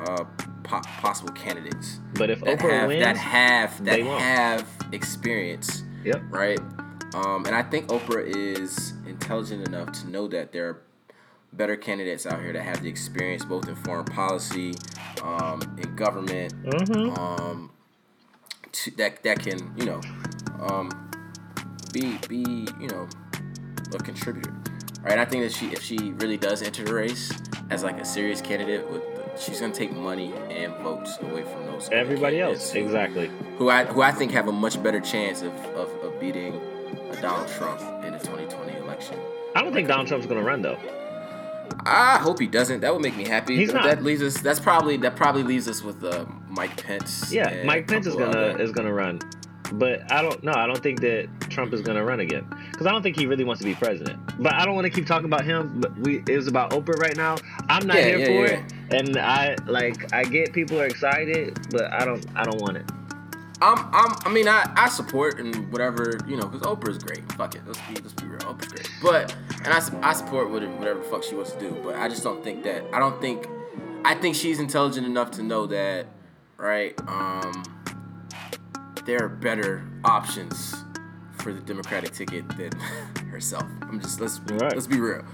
[0.00, 0.24] uh,
[0.62, 6.22] po- possible candidates But if that Oprah have wins, that have that have experience Yep.
[6.30, 6.60] right?
[7.14, 10.82] Um, and I think Oprah is intelligent enough to know that there are
[11.56, 14.74] better candidates out here that have the experience both in foreign policy,
[15.22, 17.18] um, in government, Mm-hmm.
[17.20, 17.70] um,
[18.72, 20.00] to, that that can you know
[20.60, 20.90] um,
[21.92, 23.08] be be you know
[23.94, 24.52] a contributor,
[25.02, 25.18] right?
[25.18, 27.32] I think that she if she really does enter the race
[27.70, 29.02] as like a serious candidate with
[29.38, 33.30] she's gonna take money and votes away from those Everybody else, who- exactly.
[33.58, 36.60] who I who I think have a much better chance of, of, of beating
[37.22, 39.18] Donald Trump in the 2020 election.
[39.54, 40.78] I don't think Donald Trump's gonna run though.
[41.86, 42.80] I hope he doesn't.
[42.80, 43.56] That would make me happy.
[43.56, 43.84] He's not.
[43.84, 44.40] That leaves us.
[44.40, 47.32] That's probably that probably leaves us with uh, Mike Pence.
[47.32, 49.20] Yeah, Mike Pence is gonna other- is gonna run,
[49.72, 50.52] but I don't know.
[50.54, 53.44] I don't think that Trump is gonna run again because I don't think he really
[53.44, 54.18] wants to be president.
[54.42, 55.80] But I don't want to keep talking about him.
[55.80, 57.36] But we it was about Oprah right now.
[57.68, 58.64] I'm not Yeah, here yeah, for yeah.
[58.90, 62.76] it, and I like I get people are excited, but I don't I don't want
[62.78, 62.84] it.
[63.62, 67.22] I'm, I'm, I mean, I, I support and whatever, you know, because Oprah's great.
[67.32, 68.38] Fuck it, let's be, let's be real.
[68.40, 68.90] Oprah's great.
[69.02, 69.34] But,
[69.66, 71.76] and I, I support whatever, whatever the fuck she wants to do.
[71.84, 73.46] But I just don't think that, I don't think,
[74.04, 76.06] I think she's intelligent enough to know that,
[76.56, 76.94] right?
[77.08, 77.64] Um,
[79.04, 80.74] there are better options
[81.38, 82.72] for the Democratic ticket than
[83.30, 83.64] herself.
[83.82, 84.72] I'm just, let's, Right.
[84.72, 85.24] let's be real.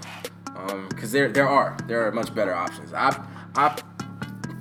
[0.57, 2.93] Um, because there, there are, there are much better options.
[2.93, 3.23] I,
[3.55, 3.79] I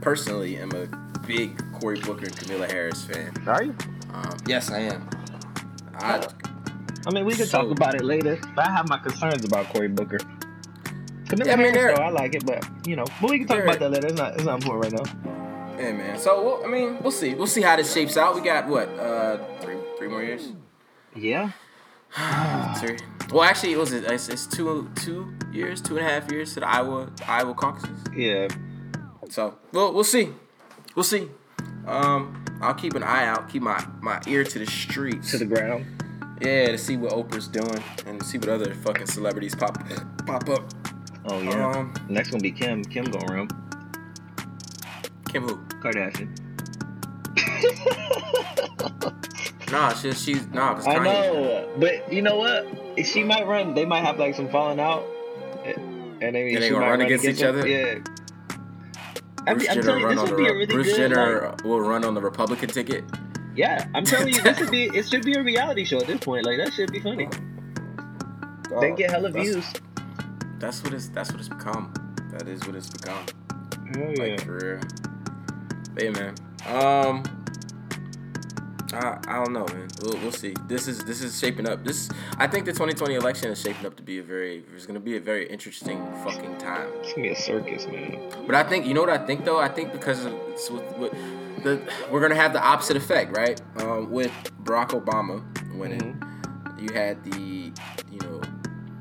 [0.02, 0.88] personally am a
[1.26, 3.32] big Cory Booker and Kamala Harris fan.
[3.48, 3.76] Are you?
[4.14, 5.10] Um, yes, I am.
[5.96, 6.26] I,
[7.08, 8.40] I mean, we could So- talk about it later.
[8.56, 10.20] But I have my concerns about Cory Booker.
[11.34, 13.64] Yeah, I mean, Harris, though, I like it, but you know, but we can talk
[13.64, 14.08] about that later.
[14.08, 15.80] It's not, it's not important right now.
[15.80, 16.20] yeah, man.
[16.20, 17.34] So, well, I mean, we'll see.
[17.36, 18.36] We'll see how this shapes out.
[18.36, 18.90] We got what?
[18.90, 20.52] Uh, three, three more years.
[21.16, 21.52] Yeah.
[22.80, 22.98] Three.
[23.32, 26.60] Well, actually, it was it's, it's two, two years, two and a half years to
[26.60, 27.98] the Iowa, Iowa caucuses.
[28.14, 28.50] Yeah.
[29.30, 30.34] So, well, we'll see.
[30.94, 31.30] We'll see.
[31.88, 35.32] Um, I'll keep an eye out, keep my my ear to the streets.
[35.32, 35.86] To the ground.
[36.42, 39.78] Yeah, to see what Oprah's doing and see what other fucking celebrities pop
[40.26, 40.64] pop up.
[41.26, 41.72] Oh yeah.
[41.72, 42.84] Um, Next gonna be Kim.
[42.84, 43.54] Kim going around.
[45.32, 45.58] Kim who?
[45.82, 46.38] Kardashian.
[49.72, 50.74] Nah, she, she's nah.
[50.86, 53.06] I Kanye- know, but you know what?
[53.06, 53.74] She might run.
[53.74, 55.06] They might have like some falling out,
[55.64, 57.66] and they, And they gonna might run against each other?
[57.66, 58.00] Yeah.
[59.46, 60.94] Bruce Jenner telling you, run this on would the be a Re- really.
[60.94, 63.06] Jenner like- will run on the Republican ticket.
[63.56, 64.86] Yeah, I'm telling you, this would be.
[64.86, 66.46] It should be a reality show at this point.
[66.46, 67.28] Like that should be funny.
[68.80, 69.66] they get hella that's- views.
[70.60, 71.10] That's what it's.
[71.10, 71.94] That's what it's become.
[72.32, 73.26] That is what it's become.
[73.96, 74.80] Hell Like for real.
[75.94, 76.36] But yeah, man.
[76.68, 77.41] Um.
[78.94, 79.88] I, I don't know, man.
[80.02, 80.54] We'll, we'll see.
[80.68, 81.84] This is this is shaping up.
[81.84, 84.64] This I think the 2020 election is shaping up to be a very.
[84.76, 86.90] It's gonna be a very interesting fucking time.
[87.00, 88.32] It's gonna be a circus, man.
[88.46, 89.60] But I think you know what I think though.
[89.60, 91.12] I think because of it's with, with
[91.64, 93.62] the we're gonna have the opposite effect, right?
[93.78, 94.32] Um, with
[94.64, 95.42] Barack Obama
[95.78, 96.22] winning,
[96.80, 97.72] you had the
[98.12, 98.42] you know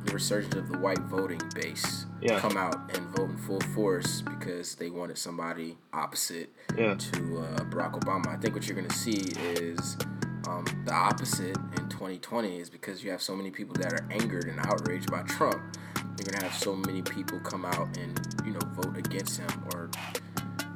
[0.05, 2.39] the resurgence of the white voting base Yeah.
[2.39, 6.95] come out and vote in full force because they wanted somebody opposite Yeah.
[6.95, 8.29] to uh, Barack Obama.
[8.29, 9.97] I think what you're gonna see is
[10.49, 14.47] um, the opposite in 2020 is because you have so many people that are angered
[14.47, 15.61] and outraged by Trump.
[16.19, 19.89] You're gonna have so many people come out and you know vote against him or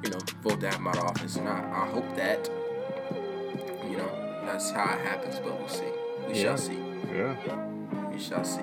[0.03, 1.37] you know vote to have him out of office.
[1.37, 2.49] And I, I hope that
[3.91, 5.85] you know that's how it happens, but we'll see.
[6.29, 6.43] We Yeah.
[6.43, 6.79] shall see.
[7.13, 7.67] Yeah.
[8.11, 8.61] We shall see.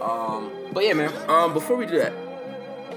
[0.00, 1.12] Um, but yeah, man.
[1.28, 2.12] Um, before we do that,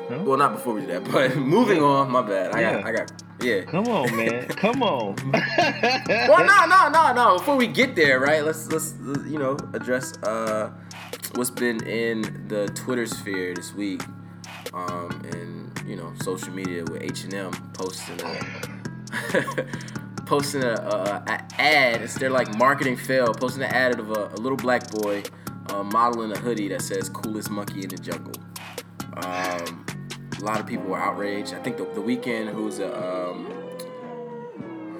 [0.09, 0.19] Huh?
[0.23, 2.11] well, not before we do that, but moving on.
[2.11, 2.51] My bad.
[2.53, 2.87] I got, Yeah.
[2.87, 3.11] I got,
[3.41, 3.61] yeah.
[3.63, 4.47] Come on, man.
[4.49, 5.15] Come on.
[5.31, 7.37] well, no, no, no, no.
[7.37, 8.43] Before we get there, right?
[8.43, 8.93] Let's let's
[9.25, 10.71] you know address uh
[11.35, 14.01] what's been in the Twitter sphere this week,
[14.73, 19.65] um, and you know social media with H and M posting a
[20.25, 22.01] posting a, a, a ad.
[22.01, 23.33] It's their like marketing fail.
[23.33, 25.23] Posting an ad of a, a little black boy
[25.69, 28.33] uh, modeling a hoodie that says "coolest monkey in the jungle."
[29.17, 29.85] Um,
[30.39, 31.53] a lot of people were outraged.
[31.53, 33.45] I think the, The Weeknd, who's a um,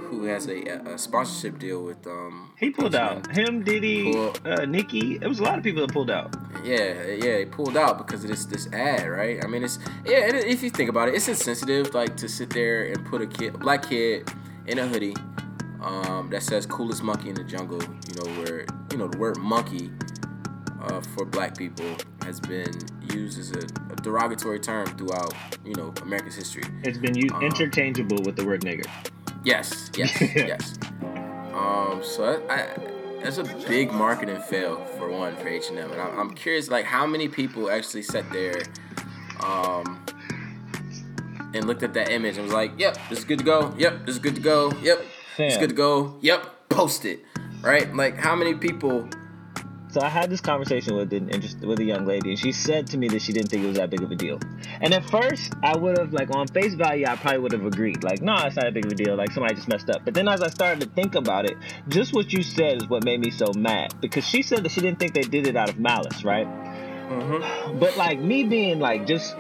[0.10, 0.62] who has a,
[0.94, 3.30] a sponsorship deal with um he pulled out.
[3.32, 5.16] Him, Diddy, Pull- uh, Nikki.
[5.16, 6.36] It was a lot of people that pulled out.
[6.64, 9.44] Yeah, yeah, he pulled out because of this this ad, right?
[9.44, 10.28] I mean, it's yeah.
[10.28, 13.28] It, if you think about it, it's insensitive, like to sit there and put a
[13.28, 14.32] kid, a black kid,
[14.68, 15.16] in a hoodie,
[15.82, 19.38] um, that says "coolest monkey in the jungle." You know, where you know the word
[19.38, 19.92] monkey
[20.84, 22.72] uh, for black people has been
[23.14, 23.60] used as a,
[23.92, 25.34] a derogatory term throughout
[25.66, 26.64] you know America's history.
[26.84, 28.86] It's been used Uh, interchangeable with the word nigger.
[29.44, 30.76] Yes, yes, yes.
[31.54, 32.68] Um, so I, I,
[33.22, 36.70] that's a big marketing fail for one for H and M, and I'm, I'm curious,
[36.70, 38.64] like how many people actually sat there,
[39.42, 40.04] um,
[41.54, 43.74] and looked at that image and was like, "Yep, this is good to go.
[43.78, 44.72] Yep, this is good to go.
[44.82, 45.06] Yep,
[45.38, 46.18] it's good to go.
[46.22, 47.24] Yep, post it."
[47.62, 47.94] Right?
[47.96, 49.08] Like how many people?
[49.94, 52.88] So I had this conversation with an interest with a young lady, and she said
[52.88, 54.40] to me that she didn't think it was that big of a deal.
[54.82, 58.04] And at first, I would have like on face value, I probably would have agreed,
[58.04, 59.16] like, no, it's not a big of a deal.
[59.16, 60.04] Like somebody just messed up.
[60.04, 61.56] But then as I started to think about it,
[61.90, 64.82] just what you said is what made me so mad because she said that she
[64.82, 66.48] didn't think they did it out of malice, right?
[67.80, 69.36] But like me being like just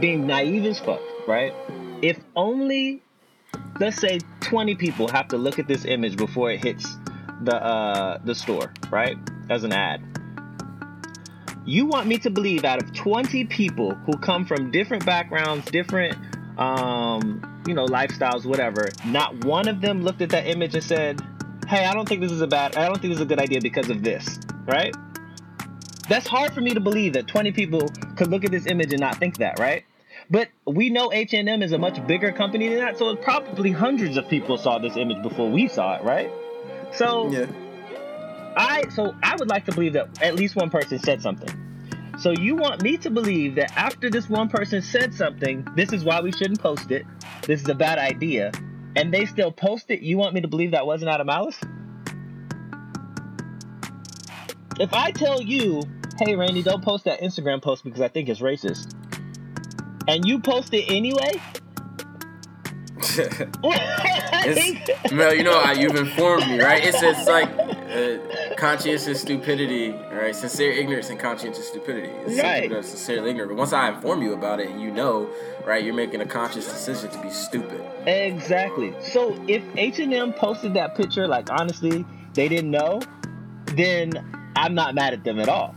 [0.00, 1.52] being naive as fuck, right?
[2.00, 3.02] If only
[3.78, 6.96] let's say 20 people have to look at this image before it hits
[7.42, 9.18] the uh the store, right?
[9.48, 10.02] As an ad.
[11.64, 16.16] You want me to believe out of 20 people who come from different backgrounds, different
[16.58, 21.20] um, you know, lifestyles, whatever, not one of them looked at that image and said,
[21.68, 23.38] "Hey, I don't think this is a bad I don't think this is a good
[23.38, 24.94] idea because of this." Right?
[26.08, 29.00] That's hard for me to believe that 20 people could look at this image and
[29.00, 29.84] not think that, right?
[30.30, 34.26] But we know H&M is a much bigger company than that, so probably hundreds of
[34.28, 36.30] people saw this image before we saw it, right?
[36.92, 37.28] So
[38.56, 41.50] I so I would like to believe that at least one person said something.
[42.18, 46.04] So you want me to believe that after this one person said something, this is
[46.04, 47.06] why we shouldn't post it.
[47.42, 48.50] This is a bad idea,
[48.96, 50.00] and they still post it.
[50.00, 51.58] You want me to believe that wasn't out of malice?
[54.80, 55.82] If I tell you,
[56.18, 58.94] "Hey Randy, don't post that Instagram post because I think it's racist,"
[60.08, 61.40] and you post it anyway,
[65.12, 66.84] Mel, you know how you've informed me, right?
[66.84, 67.48] It's it's like
[67.88, 70.34] uh, conscientious stupidity, right?
[70.34, 72.08] Sincere ignorance and conscientious stupidity.
[72.26, 72.70] It's Right.
[72.84, 73.50] sincerely ignorant.
[73.52, 75.28] But once I inform you about it, and you know,
[75.66, 77.80] right, you're making a conscious decision to be stupid.
[78.06, 78.94] Exactly.
[79.12, 83.00] So if H and M posted that picture, like honestly, they didn't know,
[83.74, 84.12] then
[84.56, 85.74] I'm not mad at them at all.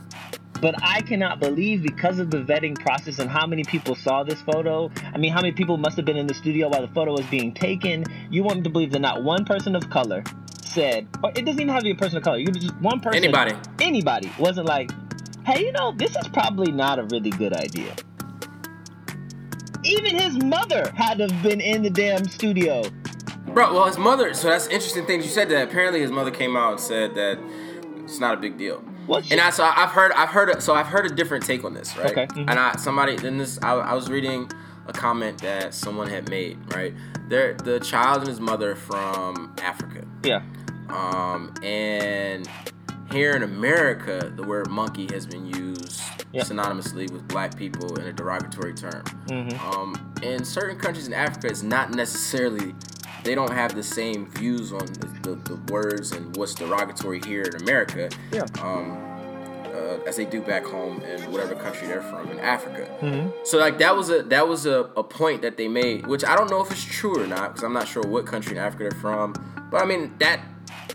[0.61, 4.39] But I cannot believe because of the vetting process and how many people saw this
[4.41, 4.91] photo.
[5.11, 7.25] I mean, how many people must have been in the studio while the photo was
[7.27, 8.03] being taken?
[8.29, 10.23] You want me to believe that not one person of color
[10.73, 12.37] said, or it doesn't even have to be a person of color.
[12.37, 13.23] You could just one person.
[13.23, 13.53] Anybody.
[13.79, 14.91] Anybody wasn't like,
[15.45, 17.95] hey, you know, this is probably not a really good idea.
[19.83, 22.83] Even his mother had to have been in the damn studio.
[23.47, 24.33] Bro, well, his mother.
[24.33, 25.49] So that's interesting things you said.
[25.49, 27.39] That apparently his mother came out and said that
[28.03, 28.77] it's not a big deal.
[29.07, 29.29] What?
[29.31, 31.73] And I so I've heard I've heard a, so I've heard a different take on
[31.73, 32.11] this, right?
[32.11, 32.45] Okay, mhm.
[32.49, 34.49] And I somebody in this I, I was reading
[34.87, 36.93] a comment that someone had made, right?
[37.27, 40.05] They're the child and his mother from Africa.
[40.23, 40.43] yeah.
[40.93, 42.47] Um, and
[43.11, 46.01] here in America, the word monkey has been used
[46.33, 46.45] Yep.
[46.47, 49.03] synonymously with black people in a derogatory term.
[49.27, 49.75] Mhm.
[49.75, 52.73] Um, in certain countries in Africa, it's not necessarily,
[53.25, 57.41] they don't have the same views on the, the, the words and what's derogatory here
[57.43, 58.09] in America.
[58.31, 58.43] Yeah.
[58.61, 58.97] Um,
[59.73, 62.87] uh, as they do back home in whatever country they're from in Africa.
[63.01, 63.33] Mhm.
[63.43, 66.35] So like that was a that was a, a point that they made, which I
[66.35, 68.83] don't know if it's true or not because I'm not sure what country in Africa
[68.89, 69.33] they're from.
[69.69, 70.39] But I mean that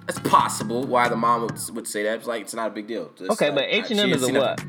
[0.07, 0.85] that's possible.
[0.85, 2.19] Why the mom would, would say that?
[2.19, 3.11] It's like it's not a big deal.
[3.17, 4.65] Just, Okay, like, but H and M is a what?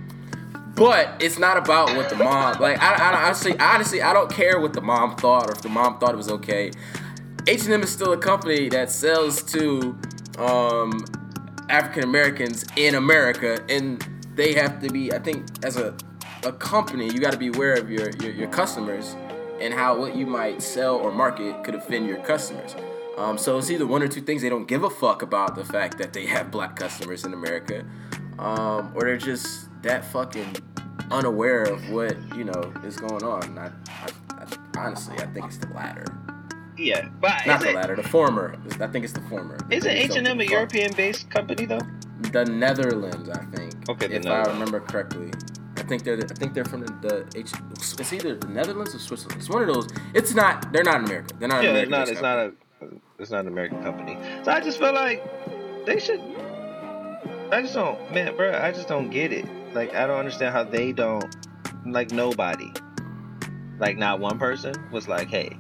[0.76, 2.80] But it's not about what the mom like.
[2.82, 6.00] I, I honestly, honestly, I don't care what the mom thought or if the mom
[6.00, 6.72] thought it was okay.
[7.48, 9.98] H and M is still a company that sells to
[10.38, 11.06] um,
[11.70, 15.14] African Americans in America, and they have to be.
[15.14, 15.96] I think as a
[16.44, 19.16] a company, you got to be aware of your, your your customers
[19.60, 22.76] and how what you might sell or market could offend your customers.
[23.18, 24.44] Um, so it's either one or two things.
[24.44, 27.84] They don't give a fuck about the fact that they have black customers in America,
[28.38, 30.56] um, or they're just that fucking
[31.10, 33.58] unaware of what you know is going on.
[33.58, 34.46] I, I, I,
[34.78, 36.06] honestly, I think it's the latter.
[36.78, 37.96] Yeah, but Not the it, latter.
[37.96, 38.56] The former.
[38.80, 39.58] I think it's the former.
[39.72, 40.44] isn't They H and M a.
[40.44, 41.82] European-based company though?
[42.32, 43.90] The Netherlands, I think.
[43.90, 45.32] Okay, the if I remember correctly.
[45.76, 46.18] I think they're.
[46.18, 47.52] I think they're from the, the H.
[47.72, 49.40] It's either the Netherlands or Switzerland.
[49.40, 49.88] It's one of those.
[50.14, 50.72] It's not.
[50.72, 51.34] They're not in America.
[51.40, 51.64] They're not.
[51.64, 51.98] Yeah, an it's not.
[51.98, 52.54] American It's not a.
[53.20, 54.18] It's not an American company.
[54.44, 55.24] So I just feel like
[55.86, 56.22] they should.
[57.52, 58.54] I just don't, man, bro.
[58.54, 59.46] I just don't get it.
[59.74, 61.26] Like I don't understand how they don't.
[61.86, 62.72] Like nobody.
[63.80, 65.58] Like not one person was like, hey.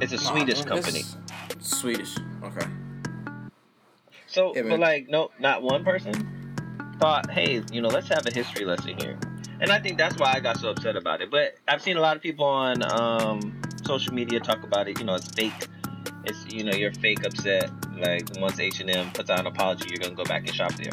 [0.00, 1.02] It's a Nah, Swedish company.
[1.60, 2.16] Swedish.
[2.42, 2.66] Okay.
[4.26, 6.14] So, Yeah, but like, no, not one person
[7.00, 9.18] thought, hey, you know, let's have a history lesson here.
[9.60, 11.30] And I think that's why I got so upset about it.
[11.30, 14.98] But I've seen a lot of people on um, social media talk about it.
[14.98, 15.52] You know, it's fake.
[16.24, 17.70] It's you know, you're fake upset.
[17.96, 20.72] Like once H and M puts out an apology, you're gonna go back and shop
[20.74, 20.92] there.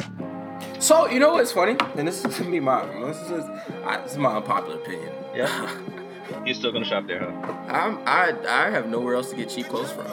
[0.80, 1.76] So you know what's funny?
[1.96, 3.44] And this is gonna me my this is
[3.84, 5.12] I, this is my unpopular opinion.
[5.34, 5.84] Yeah.
[6.44, 7.52] You're still gonna shop there, huh?
[7.68, 10.06] I'm I I have nowhere else to get cheap clothes from.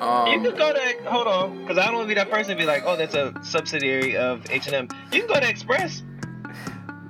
[0.00, 2.56] Um, you could go to hold on, because I don't want to be that person
[2.56, 4.88] to be like, oh, that's a subsidiary of H and M.
[5.12, 6.02] You can go to Express.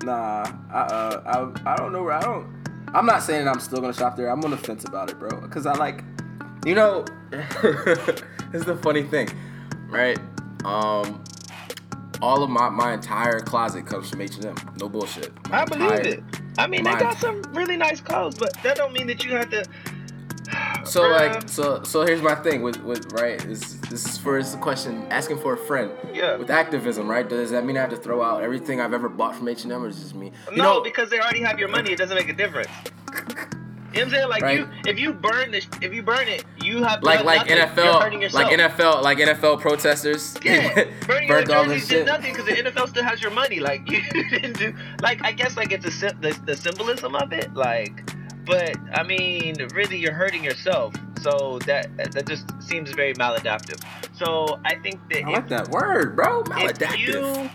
[0.04, 2.46] Nah, I, uh, I, I don't know where I don't.
[2.92, 4.28] I'm not saying I'm still gonna shop there.
[4.28, 5.30] I'm on the fence about it, bro.
[5.48, 6.04] Cause I like,
[6.64, 9.28] you know, this is the funny thing,
[9.88, 10.18] right?
[10.64, 11.24] Um,
[12.22, 14.54] all of my my entire closet comes from H and M.
[14.78, 15.32] No bullshit.
[15.48, 16.22] My I believe entire- it.
[16.56, 19.50] I mean, they got some really nice clothes, but that don't mean that you have
[19.50, 19.64] to.
[20.86, 23.38] So like, um, so so here's my thing with with right.
[23.38, 25.90] This this is for it's a question asking for a friend.
[26.12, 26.36] Yeah.
[26.36, 27.28] With activism, right?
[27.28, 29.72] Does that mean I have to throw out everything I've ever bought from H and
[29.72, 30.32] M, or is it just me?
[30.50, 31.92] You no, know, because they already have your money.
[31.92, 32.70] It doesn't make a difference.
[33.94, 34.28] You know what I'm saying?
[34.28, 34.58] Like Right.
[34.58, 37.84] you, if you burn this, if you burn it, you have like like nothing.
[37.84, 40.36] NFL, like NFL, like NFL protesters.
[40.42, 43.60] Yeah, burning your jerseys did nothing because the NFL still has your money.
[43.60, 44.74] Like you didn't do.
[45.00, 47.54] Like I guess like it's a the, the symbolism of it.
[47.54, 48.02] Like,
[48.44, 50.94] but I mean, really, you're hurting yourself.
[51.20, 53.82] So that that just seems very maladaptive.
[54.14, 56.42] So I think that I if like that word, bro.
[56.44, 56.92] Maladaptive.
[56.92, 57.50] if you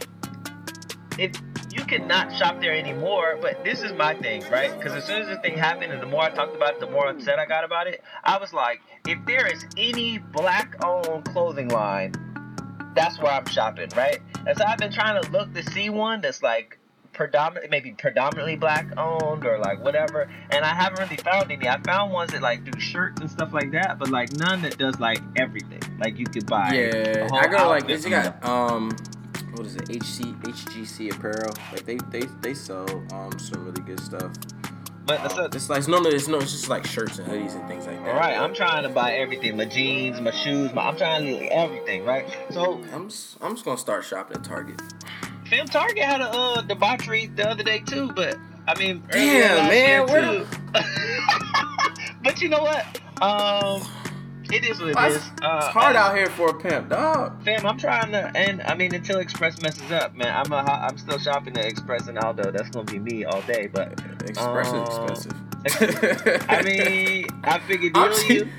[1.19, 1.31] if
[1.71, 5.27] you cannot shop there anymore but this is my thing right because as soon as
[5.27, 7.63] this thing happened and the more i talked about it the more upset i got
[7.63, 12.11] about it i was like if there is any black owned clothing line
[12.95, 16.21] that's where i'm shopping right and so i've been trying to look to see one
[16.21, 16.78] that's like
[17.19, 21.77] predominantly maybe predominantly black owned or like whatever and i haven't really found any i
[21.81, 24.97] found ones that like do shirts and stuff like that but like none that does
[25.01, 28.05] like everything like you could buy yeah, I go like this.
[28.05, 28.95] You got um,
[29.55, 29.89] what is it?
[29.89, 31.53] HC HGC apparel.
[31.73, 34.31] Like they they they sell um some really good stuff.
[35.05, 37.85] But Uh, it's like normally it's no, it's just like shirts and hoodies and things
[37.85, 38.13] like that.
[38.13, 38.37] all right.
[38.37, 42.05] I'm trying to buy everything: my jeans, my shoes, my I'm trying to do everything,
[42.05, 42.25] right?
[42.51, 44.79] So, I'm just, I'm just gonna start shopping at Target.
[45.49, 48.37] Fam Target had a uh, debauchery the other day too, but
[48.67, 50.47] I mean, Damn, man, where too.
[52.23, 52.85] but you know what?
[53.21, 53.81] Um,
[54.51, 55.25] it is what it It's.
[55.41, 57.43] Uh, it's hard out here for a pimp, dog.
[57.43, 60.97] Fam, I'm trying to, and I mean, until Express messes up, man, I'm a, I'm
[60.97, 62.51] still shopping at Express and Aldo.
[62.51, 63.67] That's gonna be me all day.
[63.71, 66.45] But Express Uh, is expensive.
[66.49, 68.49] I mean, I figured deal you.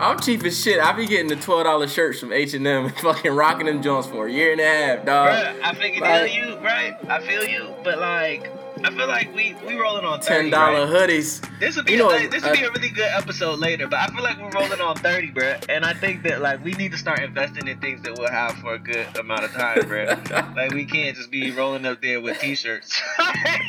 [0.00, 0.80] I'm cheap as shit.
[0.80, 3.82] I be getting the twelve dollar shirts from H and M and fucking rocking them
[3.82, 5.28] joints for a year and a half, dog.
[5.28, 6.96] Bruh, I figured like- you, right?
[7.08, 8.50] I feel you, but like,
[8.82, 11.08] I feel like we we rolling on 30, Ten dollar right?
[11.08, 11.58] hoodies.
[11.58, 13.98] This would be You know, like, this would be a really good episode later, but
[13.98, 15.56] I feel like we're rolling on 30, bro.
[15.68, 18.56] And I think that like we need to start investing in things that we'll have
[18.58, 20.04] for a good amount of time, bro.
[20.56, 23.00] like we can't just be rolling up there with t-shirts.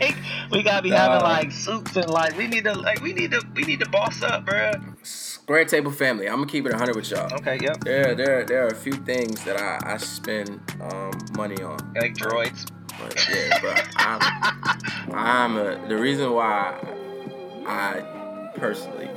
[0.01, 0.15] Like,
[0.51, 3.41] we gotta be having like suits and like we need to like we need to
[3.53, 4.71] we need to boss up, bro.
[5.03, 6.27] Square table family.
[6.27, 7.31] I'm gonna keep it 100 with y'all.
[7.35, 7.83] Okay, yep.
[7.83, 11.77] There, there, there are a few things that I, I spend um, money on.
[11.95, 12.69] Like droids.
[13.01, 16.77] But yeah, but I'm, I'm a, the reason why
[17.65, 18.01] I
[18.57, 19.09] personally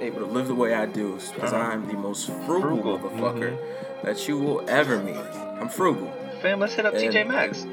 [0.00, 1.62] able to live the way I do is because Uh-huh.
[1.72, 3.58] I'm the most frugal, Frugal, motherfucker
[4.02, 5.16] that you will ever meet.
[5.16, 6.10] I'm frugal,
[6.40, 7.66] Fam, let's hit up And- TJ Maxx.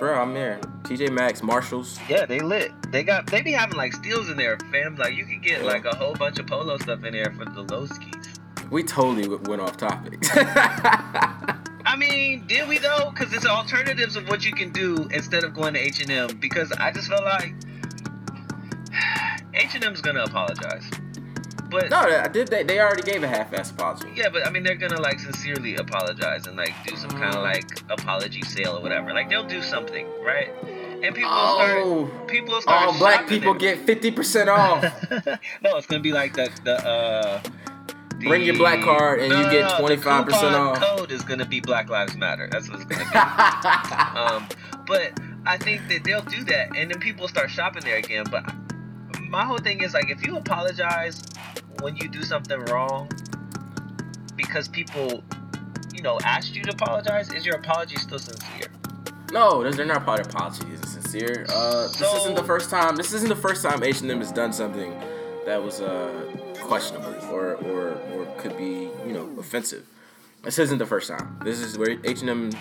[0.00, 0.14] bro.
[0.20, 0.58] I'm there.
[0.82, 1.98] TJ Maxx, Marshalls.
[2.08, 2.72] Yeah, they lit.
[2.90, 4.96] They got they be having like steals in there, fam.
[4.96, 7.62] Like you could get like a whole bunch of polo stuff in there for the
[7.62, 8.38] low skis.
[8.70, 10.18] We totally went off topic.
[11.98, 13.10] I mean, did we though?
[13.10, 16.36] Because it's alternatives of what you can do instead of going to H and M.
[16.36, 17.54] Because I just felt like
[19.54, 20.84] H and M's gonna apologize,
[21.68, 22.48] but no, I did.
[22.48, 24.08] They, they already gave a half-ass apology.
[24.14, 27.42] yeah, but I mean they're gonna like sincerely apologize and like do some kind of
[27.42, 29.12] like apology sale or whatever.
[29.12, 30.50] Like they'll do something, right?
[31.02, 32.86] And people will Oh, start people start.
[32.92, 33.58] all black people it.
[33.60, 34.82] get 50% off.
[35.62, 37.40] no, it's gonna be like the the uh.
[38.18, 40.78] The- Bring your black card and you get no, no, the 25% coupon off.
[40.80, 42.48] Code is gonna be Black Lives Matter.
[42.50, 44.18] That's what it's gonna be.
[44.18, 44.46] um,
[44.86, 45.12] but
[45.46, 48.24] I think that they'll do that, and then people start shopping there again.
[48.30, 48.44] But
[49.20, 51.22] my whole thing is like, if you apologize
[51.80, 53.08] when you do something wrong,
[54.36, 55.22] because people,
[55.94, 58.68] you know, asked you to apologize, is your apology still sincere?
[59.32, 60.66] No, they're they're not part of apology.
[60.72, 61.46] Is sincere.
[61.50, 62.96] Uh, this isn't the first time.
[62.96, 64.98] This isn't the first time H and M has done something
[65.44, 69.86] that was uh, questionable or, or or could be you know offensive.
[70.42, 71.40] This isn't the first time.
[71.42, 72.52] This is where H and M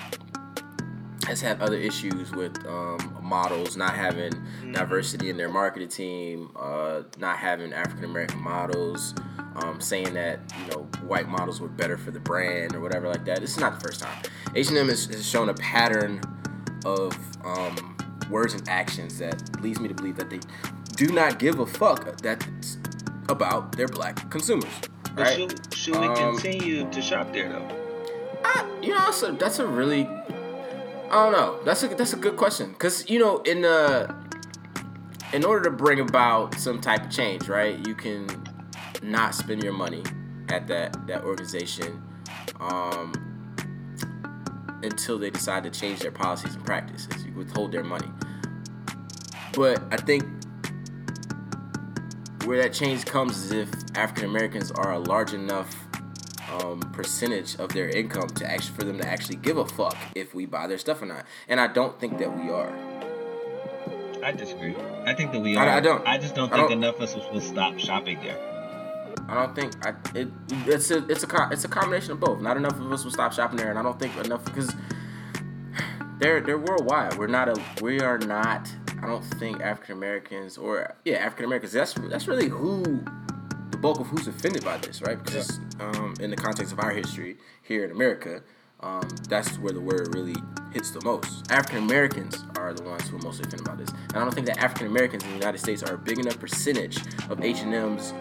[1.28, 4.32] has had other issues with um, models not having
[4.72, 9.14] diversity in their marketing team, uh, not having African American models,
[9.58, 13.26] um, saying that you know white models were better for the brand or whatever like
[13.26, 13.42] that.
[13.42, 14.18] This is not the first time.
[14.56, 16.22] H and M has, shown a pattern
[16.86, 17.98] of um,
[18.30, 20.40] words and actions that leads me to believe that they
[20.96, 22.78] do not give a fuck that's
[23.30, 24.70] about their black consumers.
[25.16, 25.36] But Right?
[25.52, 27.68] should, should we Um, continue to shop there though?
[28.44, 31.60] I, you know, so that's a really, I don't know.
[31.66, 34.14] That's a that's a good question because you know, in the
[35.34, 37.86] in order to bring about some type of change, right?
[37.88, 38.28] You can
[39.02, 40.04] not spend your money
[40.50, 42.02] at that that organization
[42.60, 43.12] um,
[44.84, 47.26] until they decide to change their policies and practices.
[47.26, 48.08] You withhold their money,
[49.54, 50.24] but I think
[52.48, 55.76] where that change comes is if African Americans are a large enough
[56.50, 60.34] um, percentage of their income to actually for them to actually give a fuck if
[60.34, 61.26] we buy their stuff or not.
[61.50, 62.72] And I don't think that we are.
[64.24, 64.76] I disagree.
[65.06, 65.68] I think that we are.
[65.68, 68.40] I don't- I just don't think don't- enough of us will stop shopping there.
[69.30, 70.30] I don't think I it
[70.68, 72.40] it's a it's a it's a combination of both.
[72.40, 74.74] Not enough of us will stop shopping there, and I don't think enough because
[76.20, 77.18] they're they're worldwide.
[77.18, 78.70] We're not a we are not.
[79.02, 81.74] I don't think African Americans or yeah African Americans.
[81.74, 83.04] That's that's really who
[83.72, 85.24] the bulk of who's offended by this, right?
[85.24, 88.42] Because um, in the context of our history here in America,
[88.80, 90.36] um, that's where the word really
[90.72, 91.52] hits the most.
[91.52, 94.48] African Americans are the ones who are most offended by this, and I don't think
[94.48, 96.98] that African Americans in the United States are a big enough percentage
[97.30, 98.14] of H and M's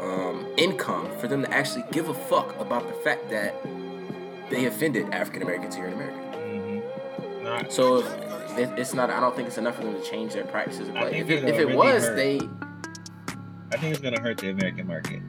[0.00, 3.54] um, income for them to actually give a fuck about the fact that
[4.50, 6.26] they offended African Americans here in America.
[7.42, 10.44] Not, So if it's not, I don't think it's enough for them to change their
[10.44, 10.88] practices.
[10.88, 12.16] But if it, if it was, hurt.
[12.16, 12.40] they
[13.72, 15.22] I think it's gonna hurt the American market.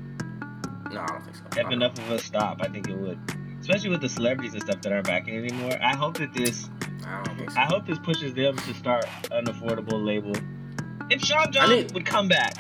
[0.92, 1.62] no, I don't think so.
[1.62, 3.20] If enough of us stop, I think it would.
[3.60, 5.78] Especially with the celebrities and stuff that aren't backing anymore.
[5.82, 6.68] I hope that this.
[7.06, 7.60] I don't think so.
[7.60, 10.34] I hope this pushes them to start an affordable label.
[11.12, 12.56] If Sean John need- would come back,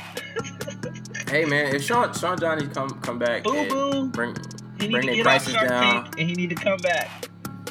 [1.29, 4.07] Hey man, if Sean Sean Johnny come come back Boo boo.
[4.09, 4.35] bring
[4.77, 7.29] bring their prices down, and he need to come back.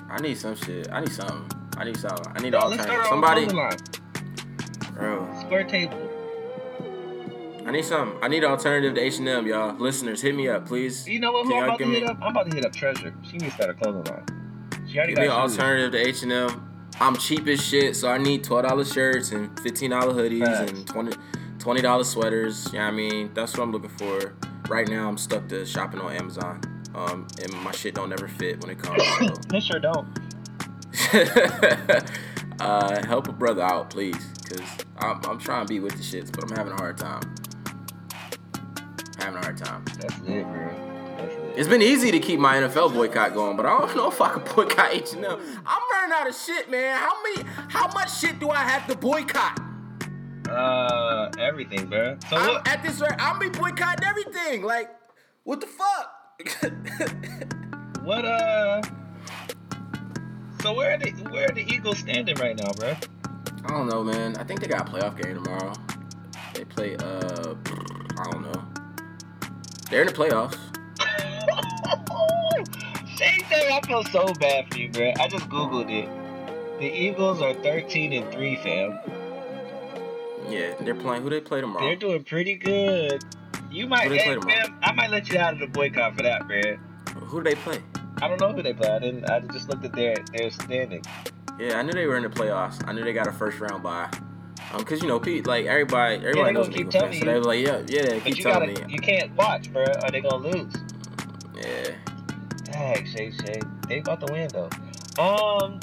[0.09, 0.89] I need some shit.
[0.91, 1.60] I need something.
[1.81, 2.33] I need something.
[2.37, 3.57] I need No, an let's start alternative.
[3.59, 5.41] our Somebody, bro.
[5.41, 6.07] Square table.
[7.67, 8.19] I need some.
[8.23, 9.75] I need an alternative to H and M, y'all.
[9.77, 11.09] Listeners, hit me up, please.
[11.09, 11.47] You know what?
[11.47, 12.19] Who I'm about to give me- hit up?
[12.21, 13.15] I'm about to hit up Treasure.
[13.23, 14.25] She needs to start a clothing line.
[14.91, 16.67] She already give got me an alternative to H and M.
[17.01, 20.71] I'm cheap as shit, so I need twelve dollars shirts and fifteen dollar hoodies Facts.
[20.73, 21.13] and 20
[21.59, 22.67] twenty dollar sweaters.
[22.73, 23.31] You know what I mean?
[23.35, 24.35] That's what I'm looking for.
[24.69, 26.61] Right now, I'm stuck to shopping on Amazon.
[26.95, 29.03] Um, and my shit don't ever fit when it comes.
[29.19, 29.35] So.
[29.49, 30.09] They sure don't.
[32.61, 34.17] uh, help a brother out, please,
[34.49, 34.61] cause
[34.99, 37.23] I'm, I'm trying to be with the shits, but I'm having a hard time.
[39.19, 39.85] Having a hard time.
[39.99, 41.53] That's it, bro.
[41.57, 44.33] It's been easy to keep my NFL boycott going, but I don't know if I
[44.33, 45.41] can boycott H and M.
[45.67, 46.97] I'm running out of shit, man.
[46.97, 47.49] How many?
[47.69, 49.61] How much shit do I have to boycott?
[50.49, 52.17] Uh, everything, bro.
[52.29, 52.69] So I'm, what?
[52.69, 54.63] at this rate, I'm be boycotting everything.
[54.63, 54.91] Like,
[55.45, 56.17] what the fuck?
[58.03, 58.25] What?
[58.25, 58.81] Uh.
[60.63, 62.95] So where are the where are the Eagles standing right now, bro?
[63.65, 64.37] I don't know, man.
[64.37, 65.73] I think they got a playoff game tomorrow.
[66.53, 66.97] They play.
[66.97, 67.55] Uh,
[68.19, 68.65] I don't know.
[69.91, 70.59] They're in the playoffs.
[73.17, 73.73] Same thing.
[73.73, 75.13] I feel so bad for you, bro.
[75.19, 76.09] I just googled it.
[76.79, 78.99] The Eagles are 13 and three, fam.
[80.49, 81.23] Yeah, they're playing.
[81.23, 81.85] Who they play tomorrow?
[81.87, 83.23] They're doing pretty good.
[83.71, 86.17] You might, Who they play hey, fam, I might let you out of the boycott
[86.17, 86.81] for that, man.
[87.15, 87.79] Who do they play?
[88.23, 88.89] I don't know who they play.
[88.91, 89.25] I didn't.
[89.31, 91.03] I just looked at their their standing.
[91.59, 92.87] Yeah, I knew they were in the playoffs.
[92.87, 94.11] I knew they got a first round bye.
[94.73, 97.35] Um, cause you know, Pete, like everybody, everybody they knows keep telling fans, so they
[97.35, 100.21] were like, yeah, yeah, keep you telling gotta, me, you can't watch, bro, Are they
[100.21, 100.73] gonna lose.
[101.57, 101.95] yeah.
[102.65, 103.61] Dang, Shay Shay.
[103.89, 104.71] They about to win though.
[105.21, 105.81] Um.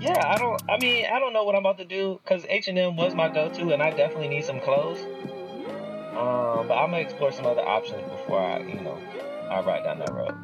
[0.00, 0.60] Yeah, I don't.
[0.68, 3.14] I mean, I don't know what I'm about to do because H and M was
[3.14, 4.98] my go-to, and I definitely need some clothes.
[6.16, 8.98] Um, but I'm gonna explore some other options before I, you know,
[9.52, 10.34] I ride down that road.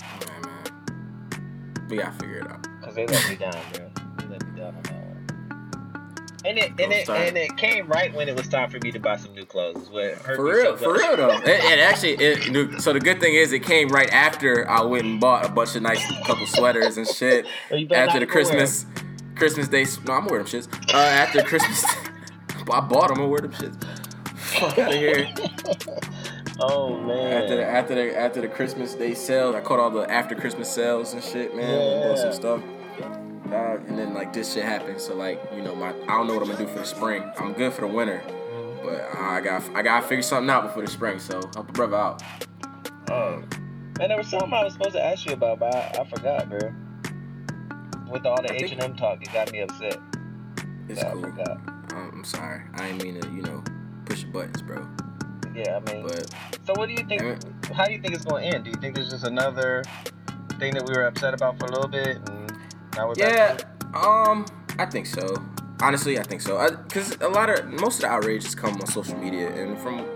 [0.00, 1.86] Yeah, man.
[1.88, 2.66] We gotta figure it out.
[2.82, 3.90] Cause they let me down, bro.
[4.18, 5.08] They let me down on that one.
[6.44, 7.20] And it Don't and it start.
[7.28, 9.88] and it came right when it was time for me to buy some new clothes.
[9.90, 11.00] What hurt For me real, so for much.
[11.02, 11.36] real though.
[11.38, 15.04] It, it actually, it, so the good thing is, it came right after I went
[15.04, 17.46] and bought a bunch of nice couple sweaters and shit.
[17.70, 18.26] Better after the even wear.
[18.26, 18.86] Christmas,
[19.36, 19.86] Christmas Day.
[20.04, 20.92] No, I'm wearing them shits.
[20.92, 21.84] Uh, after Christmas,
[22.70, 23.20] I bought them.
[23.20, 23.84] I wear them shits.
[24.36, 25.32] Fuck out of here.
[26.60, 27.42] Oh man.
[27.42, 30.70] After the after the after the Christmas Day sales, I caught all the after Christmas
[30.70, 31.80] sales and shit, man.
[31.80, 32.08] Yeah.
[32.08, 32.62] Bought some stuff.
[33.50, 36.34] Dog, and then like this shit happened, so like you know my I don't know
[36.34, 37.22] what I'm gonna do for the spring.
[37.38, 38.22] I'm good for the winter,
[38.82, 41.18] but I got I gotta figure something out before the spring.
[41.18, 42.22] So help a brother out.
[43.10, 43.42] Oh.
[43.98, 46.48] Man, there was something I was supposed to ask you about, but I, I forgot,
[46.48, 46.72] bro.
[48.10, 49.98] With all the H and M talk, it got me upset.
[50.88, 51.24] It's Yeah, I cool.
[51.94, 52.62] Um, I'm sorry.
[52.74, 53.62] I didn't mean to you know
[54.06, 54.88] push your buttons, bro.
[55.54, 56.06] Yeah, I mean.
[56.06, 56.30] But
[56.64, 57.22] So what do you think?
[57.72, 58.64] How do you think it's going to end?
[58.64, 59.82] Do you think it's just another
[60.58, 62.52] thing that we were upset about for a little bit, and
[62.96, 63.58] now we're Yeah,
[63.94, 64.46] um,
[64.78, 65.42] I think so.
[65.80, 66.70] Honestly, I think so.
[66.84, 70.06] Because a lot of most of the outrages come on social media, and from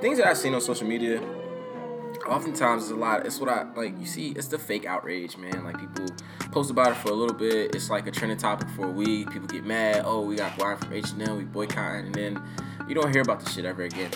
[0.00, 1.20] things that I've seen on social media,
[2.26, 3.26] oftentimes it's a lot.
[3.26, 3.98] It's what I like.
[3.98, 5.64] You see, it's the fake outrage, man.
[5.64, 6.06] Like people
[6.50, 7.74] post about it for a little bit.
[7.74, 9.30] It's like a trending topic for a week.
[9.30, 10.02] People get mad.
[10.04, 11.36] Oh, we got blind from H and M.
[11.36, 12.42] We boycotting, and then
[12.88, 14.10] you don't hear about the shit ever again.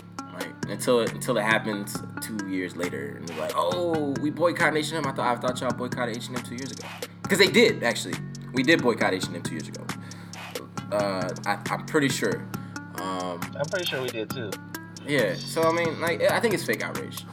[0.68, 5.06] Until it until it happens two years later, and they're like, oh, we boycotted H&M."
[5.06, 6.86] I thought I thought y'all boycotted H and M two years ago.
[7.22, 8.14] Because they did actually.
[8.54, 9.84] We did boycott H and M two years ago.
[10.90, 12.46] Uh, I, I'm pretty sure.
[12.96, 14.50] Um, I'm pretty sure we did too.
[15.06, 15.34] yeah.
[15.34, 17.24] So I mean, like, I think it's fake outrage.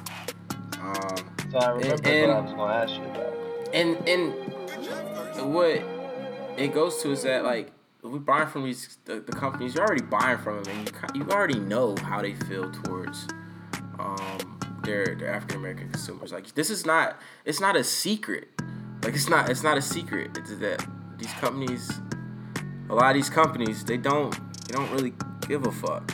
[0.82, 1.16] Um,
[1.52, 3.74] So I remember And- what I was going to ask you about.
[3.74, 5.82] and and what
[6.58, 7.72] it goes to is that like
[8.04, 11.30] we buying from these the, the companies, you're already buying from them, and you you
[11.32, 13.28] already know how they feel towards
[13.99, 16.32] um their their African American consumers.
[16.32, 18.47] Like this is not it's not a secret.
[19.04, 20.38] Like it's not it's not a secret.
[20.38, 20.86] It's that
[21.18, 21.91] these companies,
[22.89, 24.32] a lot of these companies, they don't
[24.68, 25.14] they don't really
[25.47, 26.12] give a fuck.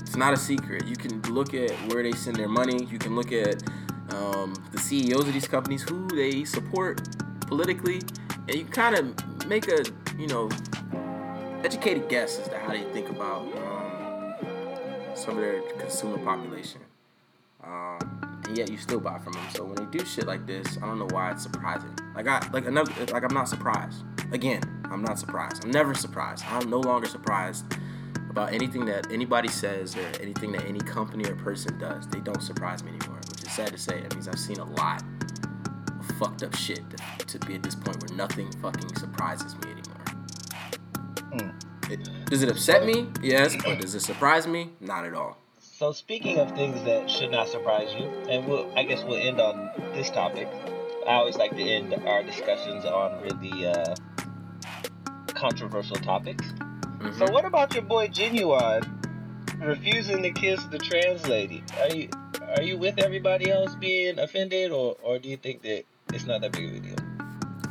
[0.00, 0.86] It's not a secret.
[0.86, 2.84] You can look at where they send their money.
[2.84, 3.62] You can look at
[4.12, 7.00] um, the CEOs of these companies, who they support
[7.42, 8.00] politically,
[8.48, 9.84] and you kind of make a
[10.18, 10.50] you know
[11.64, 14.34] educated guess as to how they think about um,
[15.14, 16.80] some of their consumer population.
[17.62, 19.46] Um, and yet you still buy from them.
[19.54, 21.96] So when they do shit like this, I don't know why it's surprising.
[22.14, 24.02] Like I like another like I'm not surprised.
[24.32, 25.64] Again, I'm not surprised.
[25.64, 26.44] I'm never surprised.
[26.48, 27.64] I'm no longer surprised
[28.30, 32.06] about anything that anybody says or anything that any company or person does.
[32.08, 34.00] They don't surprise me anymore, which is sad to say.
[34.00, 35.02] That means I've seen a lot
[35.98, 39.72] of fucked up shit to, to be at this point where nothing fucking surprises me
[39.72, 39.99] anymore.
[41.90, 43.08] It, does it upset me?
[43.22, 44.70] Yes, but does it surprise me?
[44.80, 45.36] Not at all.
[45.58, 49.40] So speaking of things that should not surprise you, and we'll, I guess we'll end
[49.40, 50.48] on this topic.
[51.06, 53.94] I always like to end our discussions on really uh,
[55.28, 56.44] controversial topics.
[56.46, 57.18] Mhm.
[57.18, 59.00] So what about your boy Ginuwine
[59.60, 61.62] refusing to kiss the trans lady.
[61.80, 62.08] Are you
[62.56, 66.40] are you with everybody else being offended, or or do you think that it's not
[66.40, 66.96] that big of a deal?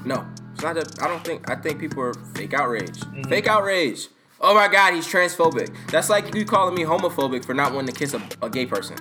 [0.05, 0.26] No,
[0.60, 1.01] it's not that.
[1.01, 1.49] I don't think.
[1.49, 2.99] I think people are fake outrage.
[2.99, 3.30] Mm-hmm.
[3.30, 4.10] Fake outrage.
[4.41, 5.74] Oh my God, he's transphobic.
[5.89, 8.97] That's like you calling me homophobic for not wanting to kiss a, a gay person,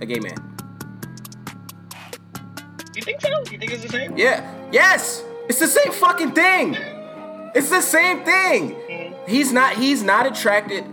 [0.00, 0.36] a gay man.
[2.94, 3.28] You think so?
[3.50, 4.16] You think it's the same?
[4.16, 4.50] Yeah.
[4.72, 5.24] Yes.
[5.48, 6.76] It's the same fucking thing.
[7.54, 9.14] It's the same thing.
[9.26, 9.76] He's not.
[9.76, 10.86] He's not attracted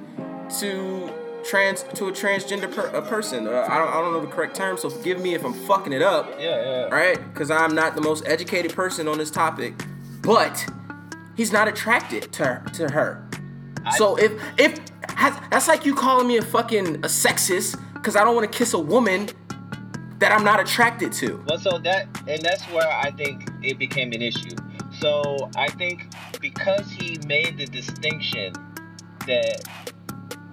[0.60, 1.05] to
[1.46, 3.48] trans to a transgender per, a person.
[3.48, 3.88] Uh, I don't.
[3.90, 4.78] I don't know the correct term.
[4.78, 6.30] So forgive me if I'm fucking it up.
[6.40, 6.86] Yeah, yeah.
[6.88, 7.18] right?
[7.34, 9.74] Because I'm not the most educated person on this topic,
[10.22, 10.66] but
[11.36, 13.28] he's not attracted to to her.
[13.98, 14.80] so if if
[15.50, 18.74] that's like you calling me a fucking a sexist because I don't want to kiss
[18.74, 19.30] a woman
[20.20, 21.44] that I'm not attracted to.
[21.48, 24.56] Well, so that and that's where I think it became an issue.
[25.00, 28.54] So I think because he made the distinction
[29.28, 29.94] that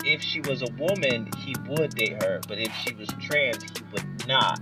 [0.04, 3.70] if she was a woman, he would date her, but if she was trans, he
[3.92, 4.58] would not.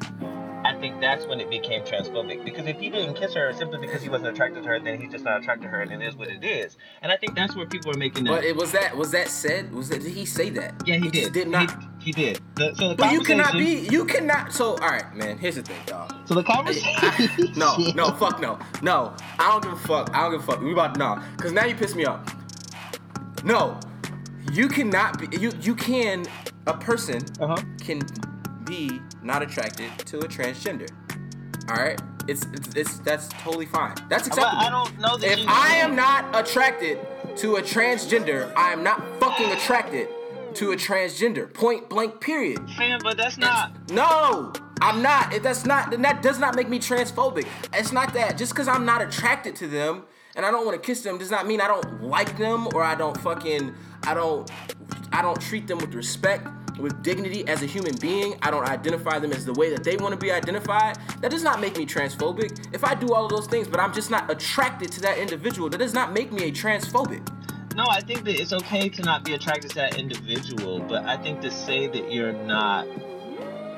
[0.65, 2.45] I think that's when it became transphobic.
[2.45, 5.11] Because if he didn't kiss her simply because he wasn't attracted to her, then he's
[5.11, 6.77] just not attracted to her, and it is what it is.
[7.01, 8.31] And I think that's where people are making that.
[8.31, 9.73] But it was that was that said?
[9.73, 10.75] Was that did he say that?
[10.87, 11.33] yeah, he, just did.
[11.33, 11.71] Did not.
[11.99, 12.41] He, he did.
[12.57, 13.89] The, so the but you cannot be.
[13.91, 14.53] You cannot.
[14.53, 15.39] So all right, man.
[15.39, 16.15] Here's the thing, dog.
[16.27, 17.55] So the conversation.
[17.57, 18.59] No, no, fuck no.
[18.83, 20.11] No, I don't give a fuck.
[20.15, 20.61] I don't give a fuck.
[20.61, 21.23] We about no.
[21.39, 22.35] Cause now you piss me off.
[23.45, 23.79] No.
[24.51, 26.25] You cannot be you you can
[26.67, 27.57] a person Uh huh.
[27.81, 28.01] can
[28.65, 30.89] be not attracted to a transgender.
[31.71, 32.01] Alright?
[32.29, 33.95] It's, it's it's that's totally fine.
[34.09, 34.63] That's But acceptable.
[34.67, 35.49] I don't know that if.
[35.49, 36.99] I am not attracted
[37.37, 40.09] to a transgender, I am not fucking attracted
[40.55, 41.53] to a transgender.
[41.53, 42.59] Point blank period.
[42.77, 43.91] Fam, but that's not.
[43.91, 45.33] No, I'm not.
[45.33, 47.47] If that's not, then that does not make me transphobic.
[47.73, 48.37] It's not that.
[48.37, 50.03] Just because I'm not attracted to them
[50.37, 52.83] and I don't want to kiss them does not mean I don't like them or
[52.83, 53.75] I don't fucking,
[54.05, 54.51] I don't,
[55.13, 56.47] I don't treat them with respect,
[56.79, 58.37] with dignity as a human being.
[58.43, 60.99] I don't identify them as the way that they want to be identified.
[61.21, 62.73] That does not make me transphobic.
[62.73, 65.69] If I do all of those things, but I'm just not attracted to that individual,
[65.71, 67.27] that does not make me a transphobic.
[67.75, 71.17] No, I think that it's okay to not be attracted to that individual, but I
[71.17, 72.87] think to say that you're not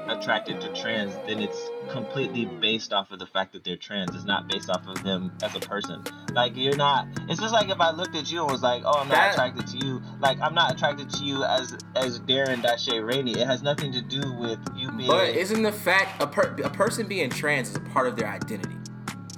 [0.09, 4.15] attracted to trans, then it's completely based off of the fact that they're trans.
[4.15, 6.03] It's not based off of them as a person.
[6.33, 7.07] Like you're not.
[7.29, 9.33] It's just like if I looked at you and was like, "Oh, I'm not That-
[9.35, 13.33] attracted to you." Like I'm not attracted to you as as Darren Dashe Rainey.
[13.33, 15.09] It has nothing to do with you being.
[15.09, 18.29] But isn't the fact a per, a person being trans is a part of their
[18.29, 18.77] identity?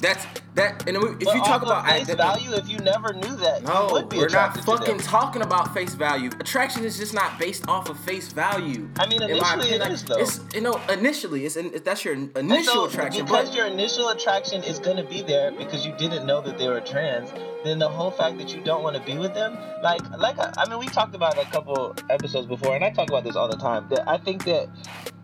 [0.05, 0.87] That's that.
[0.87, 3.89] And if But you talk about face value, if you never knew that, you no,
[3.93, 4.79] would be we're not attracted to them.
[4.79, 6.31] fucking talking about face value.
[6.41, 8.89] Attraction is just not based off of face value.
[8.99, 9.93] I mean, initially it opinion.
[9.93, 10.19] is, though.
[10.19, 14.63] It's you know initially it's, that's your initial so, attraction, because but your initial attraction
[14.63, 17.33] is going to be there because you didn't know that they were trans
[17.65, 20.53] then the whole fact that you don't want to be with them like like I,
[20.59, 23.49] I mean we talked about a couple episodes before and i talk about this all
[23.49, 24.69] the time that i think that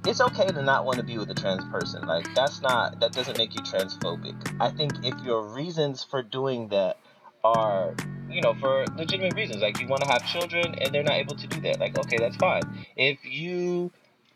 [0.07, 3.13] it's okay to not want to be with a trans person like that's not that
[3.13, 6.97] doesn't make you transphobic i think if your reasons for doing that
[7.45, 7.95] are
[8.29, 11.35] you know for legitimate reasons like you want to have children and they're not able
[11.35, 12.63] to do that like okay that's fine
[12.97, 13.91] if you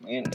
[0.05, 0.29] you know,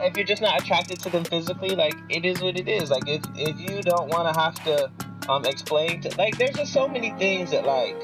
[0.00, 2.90] if you're just not attracted to them physically, like it is what it is.
[2.90, 4.90] Like if if you don't want to have to
[5.30, 7.96] um explain to like there's just so many things that like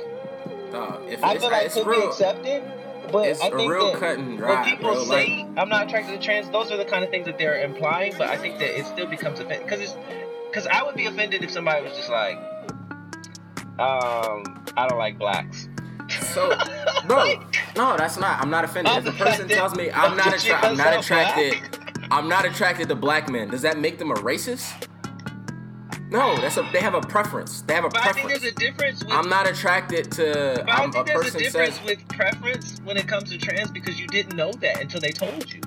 [1.09, 2.63] if I feel like it's could be accepted.
[3.13, 5.87] But it's I a think real that cut and when people bro, say I'm not
[5.87, 8.15] attracted to trans, those are the kind of things that they're implying.
[8.17, 9.97] But I think that it still becomes offensive because it's
[10.51, 12.37] because I would be offended if somebody was just like,
[13.79, 15.69] um, I don't like blacks.
[16.33, 16.49] So,
[17.09, 17.43] no,
[17.77, 18.41] no, that's not.
[18.41, 18.93] I'm not offended.
[18.97, 21.55] If a person tells me I'm not attracted, I'm not attracted,
[22.11, 23.49] I'm not attracted to black men.
[23.49, 24.87] Does that make them a racist?
[26.15, 26.63] No, that's a.
[26.73, 27.63] They have a preference.
[27.63, 28.43] They have a But I think preference.
[28.43, 29.05] there's a difference.
[29.05, 30.63] With, I'm not attracted to.
[30.65, 31.85] But I Um, a think there's a difference says.
[31.85, 35.53] with preference when it comes to trans because you didn't know that until they told
[35.53, 35.61] you.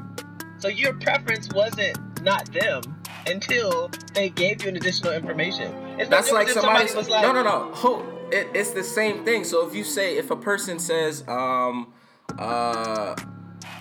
[0.60, 2.82] So your preference wasn't not them
[3.28, 5.74] until they gave you an additional information.
[6.00, 6.86] It's That's like somebody.
[6.96, 7.70] was like, no, no, no.
[7.74, 8.06] Hold.
[8.32, 9.44] It, it's the same thing.
[9.44, 11.92] So if you say if a person says, um,
[12.40, 13.16] uh,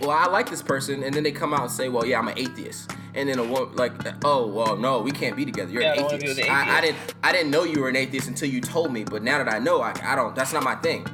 [0.01, 2.29] well, I like this person, and then they come out and say, well, yeah, I'm
[2.29, 3.93] an atheist, and then a woman like,
[4.25, 5.71] oh, well, no, we can't be together.
[5.73, 6.49] You're Yeah, an don't wanna atheist.
[6.51, 9.23] I, I didn't, I didn't know you were an atheist until you told me, but
[9.23, 10.35] now that I know, I, I don't.
[10.35, 11.07] That's not my thing.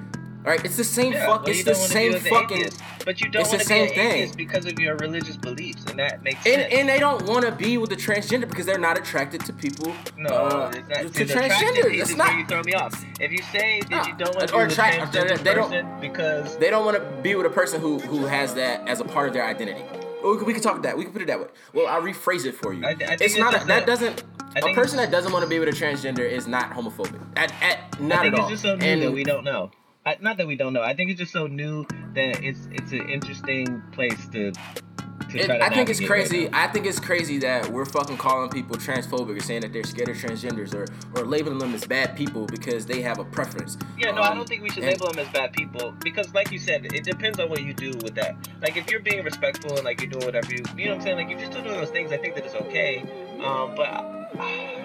[0.44, 1.42] All right, it's the same Yeah, fuck.
[1.42, 2.56] well, it's the don't same fucking.
[2.58, 4.12] atheist, but you don't it's the want to be an same thing.
[4.12, 6.74] atheist because of your religious beliefs, and that makes And, sense.
[6.74, 9.94] and they don't want to be with the transgender because they're not attracted to people.
[10.16, 11.94] no, uh, it's not, to transgender.
[11.94, 12.36] It's not.
[12.36, 13.04] you throw me off.
[13.20, 16.00] If you say that you don't want to be with a transgender they don't- person
[16.00, 19.04] because They don't want to be with a person who who has that as a
[19.04, 19.84] part of their identity.
[20.24, 20.96] We can, we can talk that.
[20.98, 21.46] We can put it that way.
[21.72, 22.84] Well, I'll rephrase it for you.
[22.84, 24.24] I- I it's it's not a, that doesn't.
[24.56, 27.20] A person that doesn't want to be with a transgender is not homophobic.
[27.36, 28.48] At, at not at it's all.
[28.50, 29.70] just something and that we don't know.
[30.04, 30.82] I, not that we don't know.
[30.82, 34.50] I think it's just so new that it's it's an interesting place to.
[34.52, 36.46] to It- try to I think it's crazy.
[36.46, 36.54] right.
[36.54, 40.08] I think it's crazy that we're fucking calling people transphobic or saying that they're scared
[40.10, 40.84] of transgenders or,
[41.18, 43.78] or labeling them as bad people because they have a preference.
[43.96, 46.34] Yeah, no, I Um, don't think we should and- label them as bad people because,
[46.34, 48.34] like you said, it depends on what you do with that.
[48.60, 51.02] Like, if you're being respectful and like you're doing whatever you, you know what I'm
[51.02, 51.16] saying.
[51.16, 52.98] Like, if you're still doing those things, I think that it's okay.
[53.42, 54.81] Um, but I,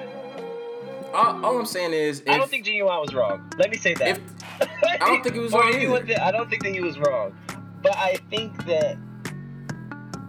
[1.13, 3.49] All, all I'm saying is, if, I don't think Ginuwine was wrong.
[3.57, 4.19] Let me say that.
[4.19, 6.21] if I don't think he was wrong either.
[6.21, 7.35] I don't think that he was wrong,
[7.81, 8.97] but I think that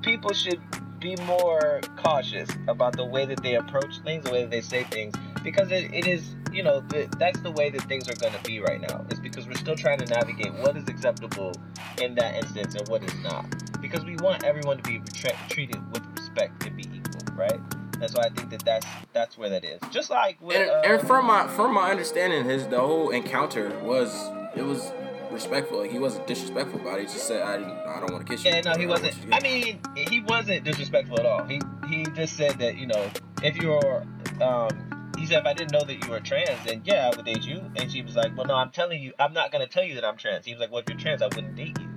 [0.03, 0.61] people should
[1.01, 4.85] be more cautious about the way that they approach things, the way that they say
[4.85, 5.15] things,
[5.45, 8.43] because it, it is, you know, the, that's the way that things are going to
[8.43, 9.05] be right now.
[9.11, 11.53] Is because we're still trying to navigate what is acceptable
[12.01, 13.47] in that instance and what is not,
[13.81, 17.61] because we want everyone to be tre- treated with respect and be equal, right?
[18.01, 19.81] And why I think that that's that's where that is.
[19.91, 23.77] Just like with, and, um, and from my from my understanding, his the whole encounter
[23.81, 24.15] was
[24.57, 24.93] it was
[25.31, 25.79] respectful.
[25.79, 27.09] Like he wasn't disrespectful about it.
[27.09, 28.89] He just said, "I didn't, I don't want to kiss you." Yeah, no, he "I
[28.89, 29.17] wasn't.
[29.33, 31.45] I mean, he wasn't disrespectful at all.
[31.45, 33.11] He he just said that you know,
[33.43, 34.05] if you're,
[34.41, 37.25] um, he said if I didn't know that you were trans, then yeah, I would
[37.25, 37.63] date you.
[37.77, 40.05] And she was like, well, no, I'm telling you, I'm not gonna tell you that
[40.05, 40.47] I'm trans.
[40.47, 41.89] He was like, well, if you're trans, I wouldn't date you.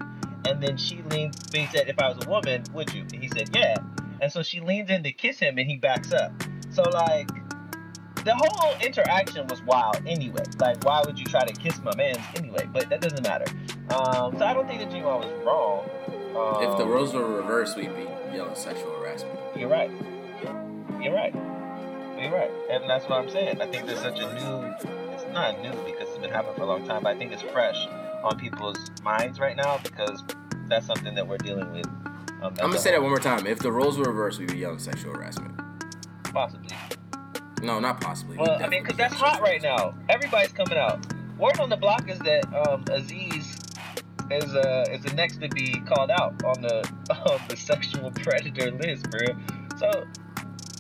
[0.48, 1.36] And then she leaned.
[1.54, 3.02] He said, if I was a woman, would you?
[3.02, 3.76] And he said, yeah.
[4.22, 6.32] And so she leans in to kiss him, and he backs up.
[6.70, 7.30] So like.
[8.24, 10.44] The whole interaction was wild anyway.
[10.60, 12.70] Like, why would you try to kiss my man's anyway?
[12.72, 13.46] But that doesn't matter.
[13.96, 15.90] Um, so I don't think that G1 was wrong.
[16.38, 19.40] Um, If the roles were reversed, we'd be yelling sexual harassment.
[19.56, 19.90] You're right.
[21.02, 21.34] You're right.
[22.22, 22.52] You're right.
[22.70, 23.60] And that's what I'm saying.
[23.60, 24.68] I think there's such a new,
[25.14, 27.42] it's not new because it's been happening for a long time, but I think it's
[27.42, 27.88] fresh
[28.24, 30.24] on people's minds right now because
[30.68, 31.88] that's something that we're dealing with.
[32.42, 33.46] Um, I'm gonna say that one more time.
[33.46, 35.60] If the roles were reversed, we'd be yelling sexual harassment.
[36.24, 36.70] Possibly.
[37.62, 38.38] No, not possibly.
[38.38, 39.94] Well, We'd I mean, because that's hot right now.
[40.10, 41.00] Everybody's coming out.
[41.38, 43.58] Word on the block is that um, Aziz
[44.32, 46.90] is uh is the next to be called out on the
[47.32, 49.28] on the sexual predator list, bro.
[49.78, 50.06] So,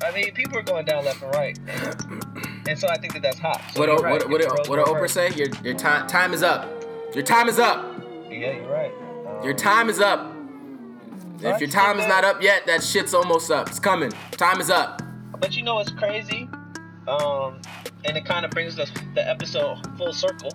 [0.03, 3.21] I mean, people are going down left and right, and, and so I think that
[3.21, 3.61] that's hot.
[3.73, 4.13] So What you're what right.
[4.13, 5.29] what what, If what, roles what were Oprah say?
[5.35, 6.67] Your your time time is up.
[7.13, 7.85] Your time is up.
[8.29, 8.91] Yeah, you're right.
[9.27, 10.33] Um, Your time is up.
[11.43, 13.67] If your time is not up yet, that shit's almost up.
[13.67, 14.11] It's coming.
[14.31, 15.01] Time is up.
[15.39, 16.47] But you know what's crazy?
[17.07, 17.59] Um,
[18.05, 20.51] and it kind of brings us the episode full circle.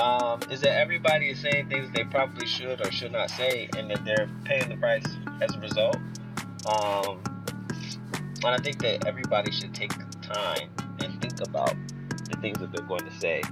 [0.00, 3.90] Um, is that everybody is saying things they probably should or should not say, and
[3.90, 5.04] that they're paying the price
[5.42, 5.96] as a result.
[6.66, 7.20] Um,
[8.42, 9.92] and I think that everybody should take
[10.22, 10.70] time
[11.00, 11.74] and think about
[12.30, 13.42] the things that they're going to say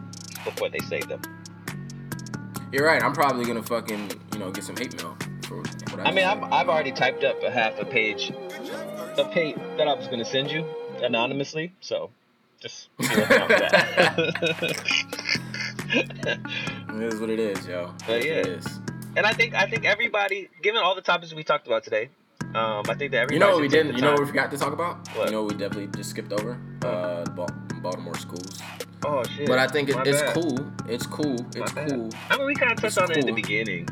[0.45, 1.21] before they say them.
[2.73, 3.03] You're right.
[3.03, 5.17] I'm probably gonna fucking you know get some hate mail
[5.99, 6.11] what I.
[6.11, 6.43] I mean, I've.
[6.53, 10.25] I've already typed up a half a page, a page that I was going to
[10.25, 10.65] send you
[11.03, 11.73] anonymously.
[11.81, 12.11] So
[12.61, 14.79] just be looking that.
[16.91, 17.95] It is what it is, yo.
[18.07, 18.33] But yeah.
[18.33, 18.67] it is.
[19.17, 22.09] and I think I think everybody, given all the topics we talked about today,
[22.55, 23.35] um, I think that everybody.
[23.35, 23.95] You know what we didn't?
[23.95, 25.07] You know what we forgot to talk about?
[25.17, 25.27] What?
[25.27, 26.59] You know what we definitely just skipped over?
[26.83, 27.25] Uh,
[27.81, 28.61] Baltimore schools.
[29.05, 29.47] Oh shit!
[29.47, 30.35] But I think it, it's bad.
[30.35, 30.67] cool.
[30.89, 31.37] It's cool.
[31.55, 32.11] It's cool.
[32.31, 33.89] I mean, we kind of touched It's on it in the beginning.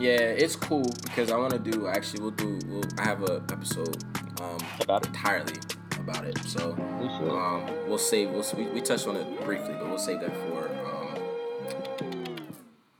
[0.00, 1.86] Yeah, it's cool because I want to do.
[1.86, 2.58] Actually, we'll do.
[2.66, 4.02] We'll, I have a episode
[4.40, 5.52] um, About entirely
[5.98, 6.38] about it.
[6.38, 8.30] So we um, we'll save.
[8.30, 10.68] We'll, we we touched on it briefly, but we'll save that for.
[10.68, 11.10] Um,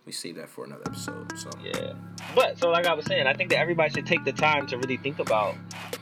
[0.04, 1.38] we save that for another episode.
[1.38, 1.94] So Yeah.
[2.34, 4.76] But so like I was saying, I think that everybody should take the time to
[4.76, 5.54] really think about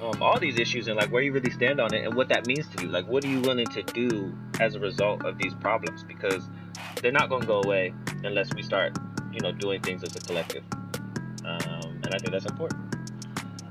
[0.03, 2.49] um, all these issues and like where you really stand on it and what that
[2.49, 2.89] means to you.
[2.89, 6.03] Like what are you willing to do as a result of these problems?
[6.03, 6.49] Because
[7.03, 7.95] they're not going to go away
[8.25, 8.99] unless we start,
[9.33, 10.65] you know, doing things as a collective.
[12.09, 12.81] And I think that's important.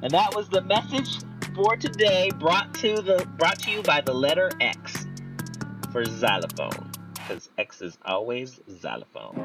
[0.03, 1.17] And that was the message
[1.55, 5.07] for today, brought to the brought to you by the letter X
[5.91, 9.39] for xylophone, because X is always xylophone.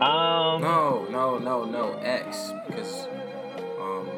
[0.00, 1.92] Um, no, no, no, no.
[1.98, 3.06] X because
[3.78, 4.08] um,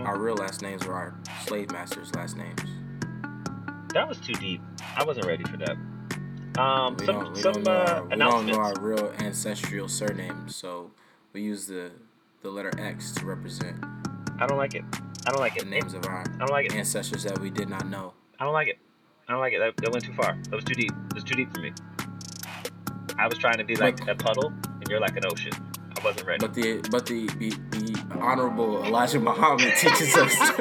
[0.00, 1.14] our real last names were our
[1.46, 2.60] slave masters' last names.
[3.94, 4.60] That was too deep.
[4.94, 5.78] I wasn't ready for that.
[6.60, 9.10] Um, We some don't, we some don't know uh, our, we don't know our real
[9.20, 10.90] ancestral surnames, so
[11.32, 11.90] we use the
[12.42, 13.76] the letter X to represent
[14.40, 14.84] I don't like it.
[15.26, 15.64] I don't like it.
[15.64, 16.74] the names of our I don't like it.
[16.74, 18.14] ancestors that we did not know.
[18.38, 18.78] I don't like it.
[19.28, 19.58] I don't like it.
[19.58, 20.38] That, that went too far.
[20.44, 20.92] That was too deep.
[21.10, 21.72] It was too deep for me.
[23.18, 25.52] I was trying to be like But- a puddle, and you're like an ocean.
[25.98, 26.40] I wasn't ready.
[26.46, 30.34] But the but the the, the honorable Elijah Muhammad teaches us.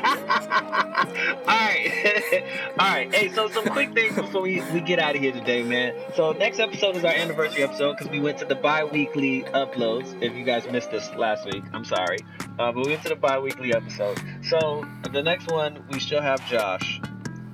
[1.48, 2.44] Alright.
[2.80, 3.14] Alright.
[3.16, 5.94] Hey, so some quick things before we, we get out of here today, man.
[6.16, 10.22] So next episode is our anniversary episode because we went to the bi-weekly uploads.
[10.22, 12.20] If you guys missed us last week, I'm sorry.
[12.60, 14.20] Uh, but we went to the bi-weekly episode.
[14.44, 17.00] So the next one we still have Josh.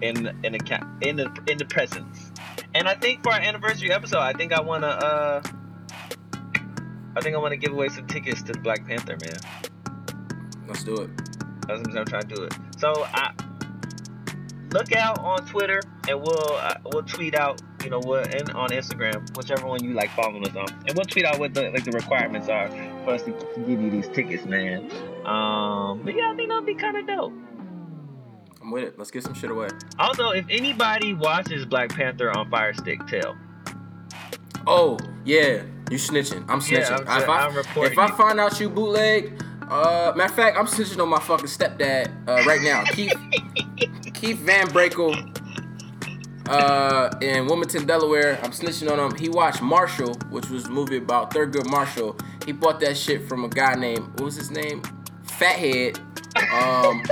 [0.02, 2.32] in in the in the in the presence.
[2.74, 5.42] And I think for our anniversary episode, I think I wanna uh
[7.16, 9.38] I think I wanna give away some tickets to the Black Panther, man.
[10.68, 11.10] Let's do it.
[11.68, 12.54] That's what I'm trying to do it.
[12.78, 13.34] So I
[14.72, 18.70] look out on Twitter and we'll uh, we'll tweet out, you know, what and on
[18.70, 21.84] Instagram, whichever one you like following us on, and we'll tweet out what the like
[21.84, 22.70] the requirements are
[23.04, 24.90] for us to, to give you these tickets, man.
[25.26, 27.34] Um, but yeah, I think that'll be kind of dope.
[28.62, 28.98] I'm with it.
[28.98, 29.70] Let's get some shit away.
[30.00, 33.38] Also, if anybody watches Black Panther on Fire Stick, tell.
[34.66, 36.46] Oh yeah, you snitching.
[36.50, 37.08] I'm Yeah, snitching.
[37.08, 40.66] I'm- if I, I'm if I find out you bootleg, uh, matter of fact, I'm
[40.68, 42.84] snitching on my fucking stepdad uh, right now.
[42.94, 43.14] Keith
[44.14, 45.14] Keith Van Brakel,
[46.50, 48.40] uh, in Wilmington, Delaware.
[48.44, 49.18] I'm snitching on him.
[49.18, 52.18] He watched Marshall, which was a movie about Thurgood Marshall.
[52.46, 54.82] He bought that shit from a guy named what was his name?
[55.24, 56.00] Fathead.
[56.54, 57.04] Um,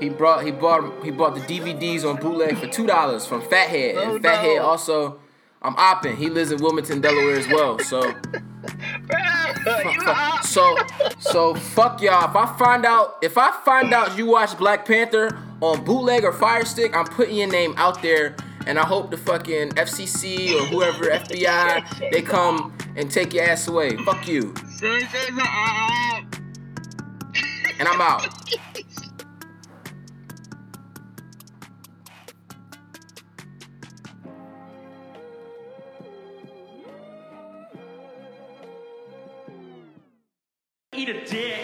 [0.00, 3.94] he brought he bought he bought the DVDs on bootleg for two dollars from Fathead.
[3.96, 4.62] Oh, and Fathead no.
[4.62, 5.20] also,
[5.62, 6.16] I'm opping.
[6.16, 7.78] He lives in Wilmington, Delaware as well.
[7.78, 8.14] So.
[10.42, 10.76] So,
[11.18, 12.28] so fuck y'all.
[12.28, 16.32] If I find out, if I find out you watch Black Panther on bootleg or
[16.32, 18.34] Fire Stick, I'm putting your name out there,
[18.66, 23.68] and I hope the fucking FCC or whoever FBI they come and take your ass
[23.68, 23.96] away.
[23.98, 25.46] Fuck you, Say- say something.
[27.78, 28.26] And I'm out.
[41.02, 41.58] Eat a dick.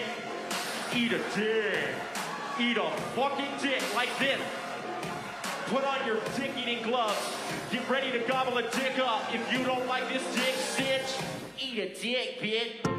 [0.93, 1.95] Eat a dick.
[2.59, 4.37] Eat a fucking dick like this.
[5.67, 7.37] Put on your dick eating gloves.
[7.71, 9.33] Get ready to gobble a dick up.
[9.33, 11.23] If you don't like this dick, bitch,
[11.57, 12.98] eat a dick, bitch.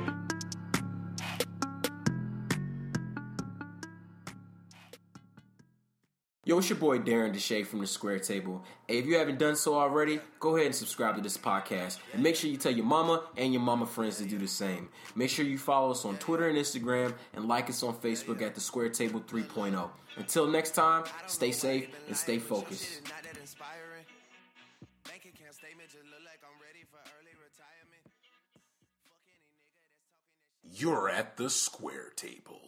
[6.50, 8.64] Yo, it's your boy Darren Deshay from the Square Table.
[8.88, 11.98] If you haven't done so already, go ahead and subscribe to this podcast.
[12.12, 14.88] And make sure you tell your mama and your mama friends to do the same.
[15.14, 18.56] Make sure you follow us on Twitter and Instagram and like us on Facebook at
[18.56, 19.90] the Square Table 3.0.
[20.16, 23.00] Until next time, stay safe and stay focused.
[30.64, 32.59] You're at the square table.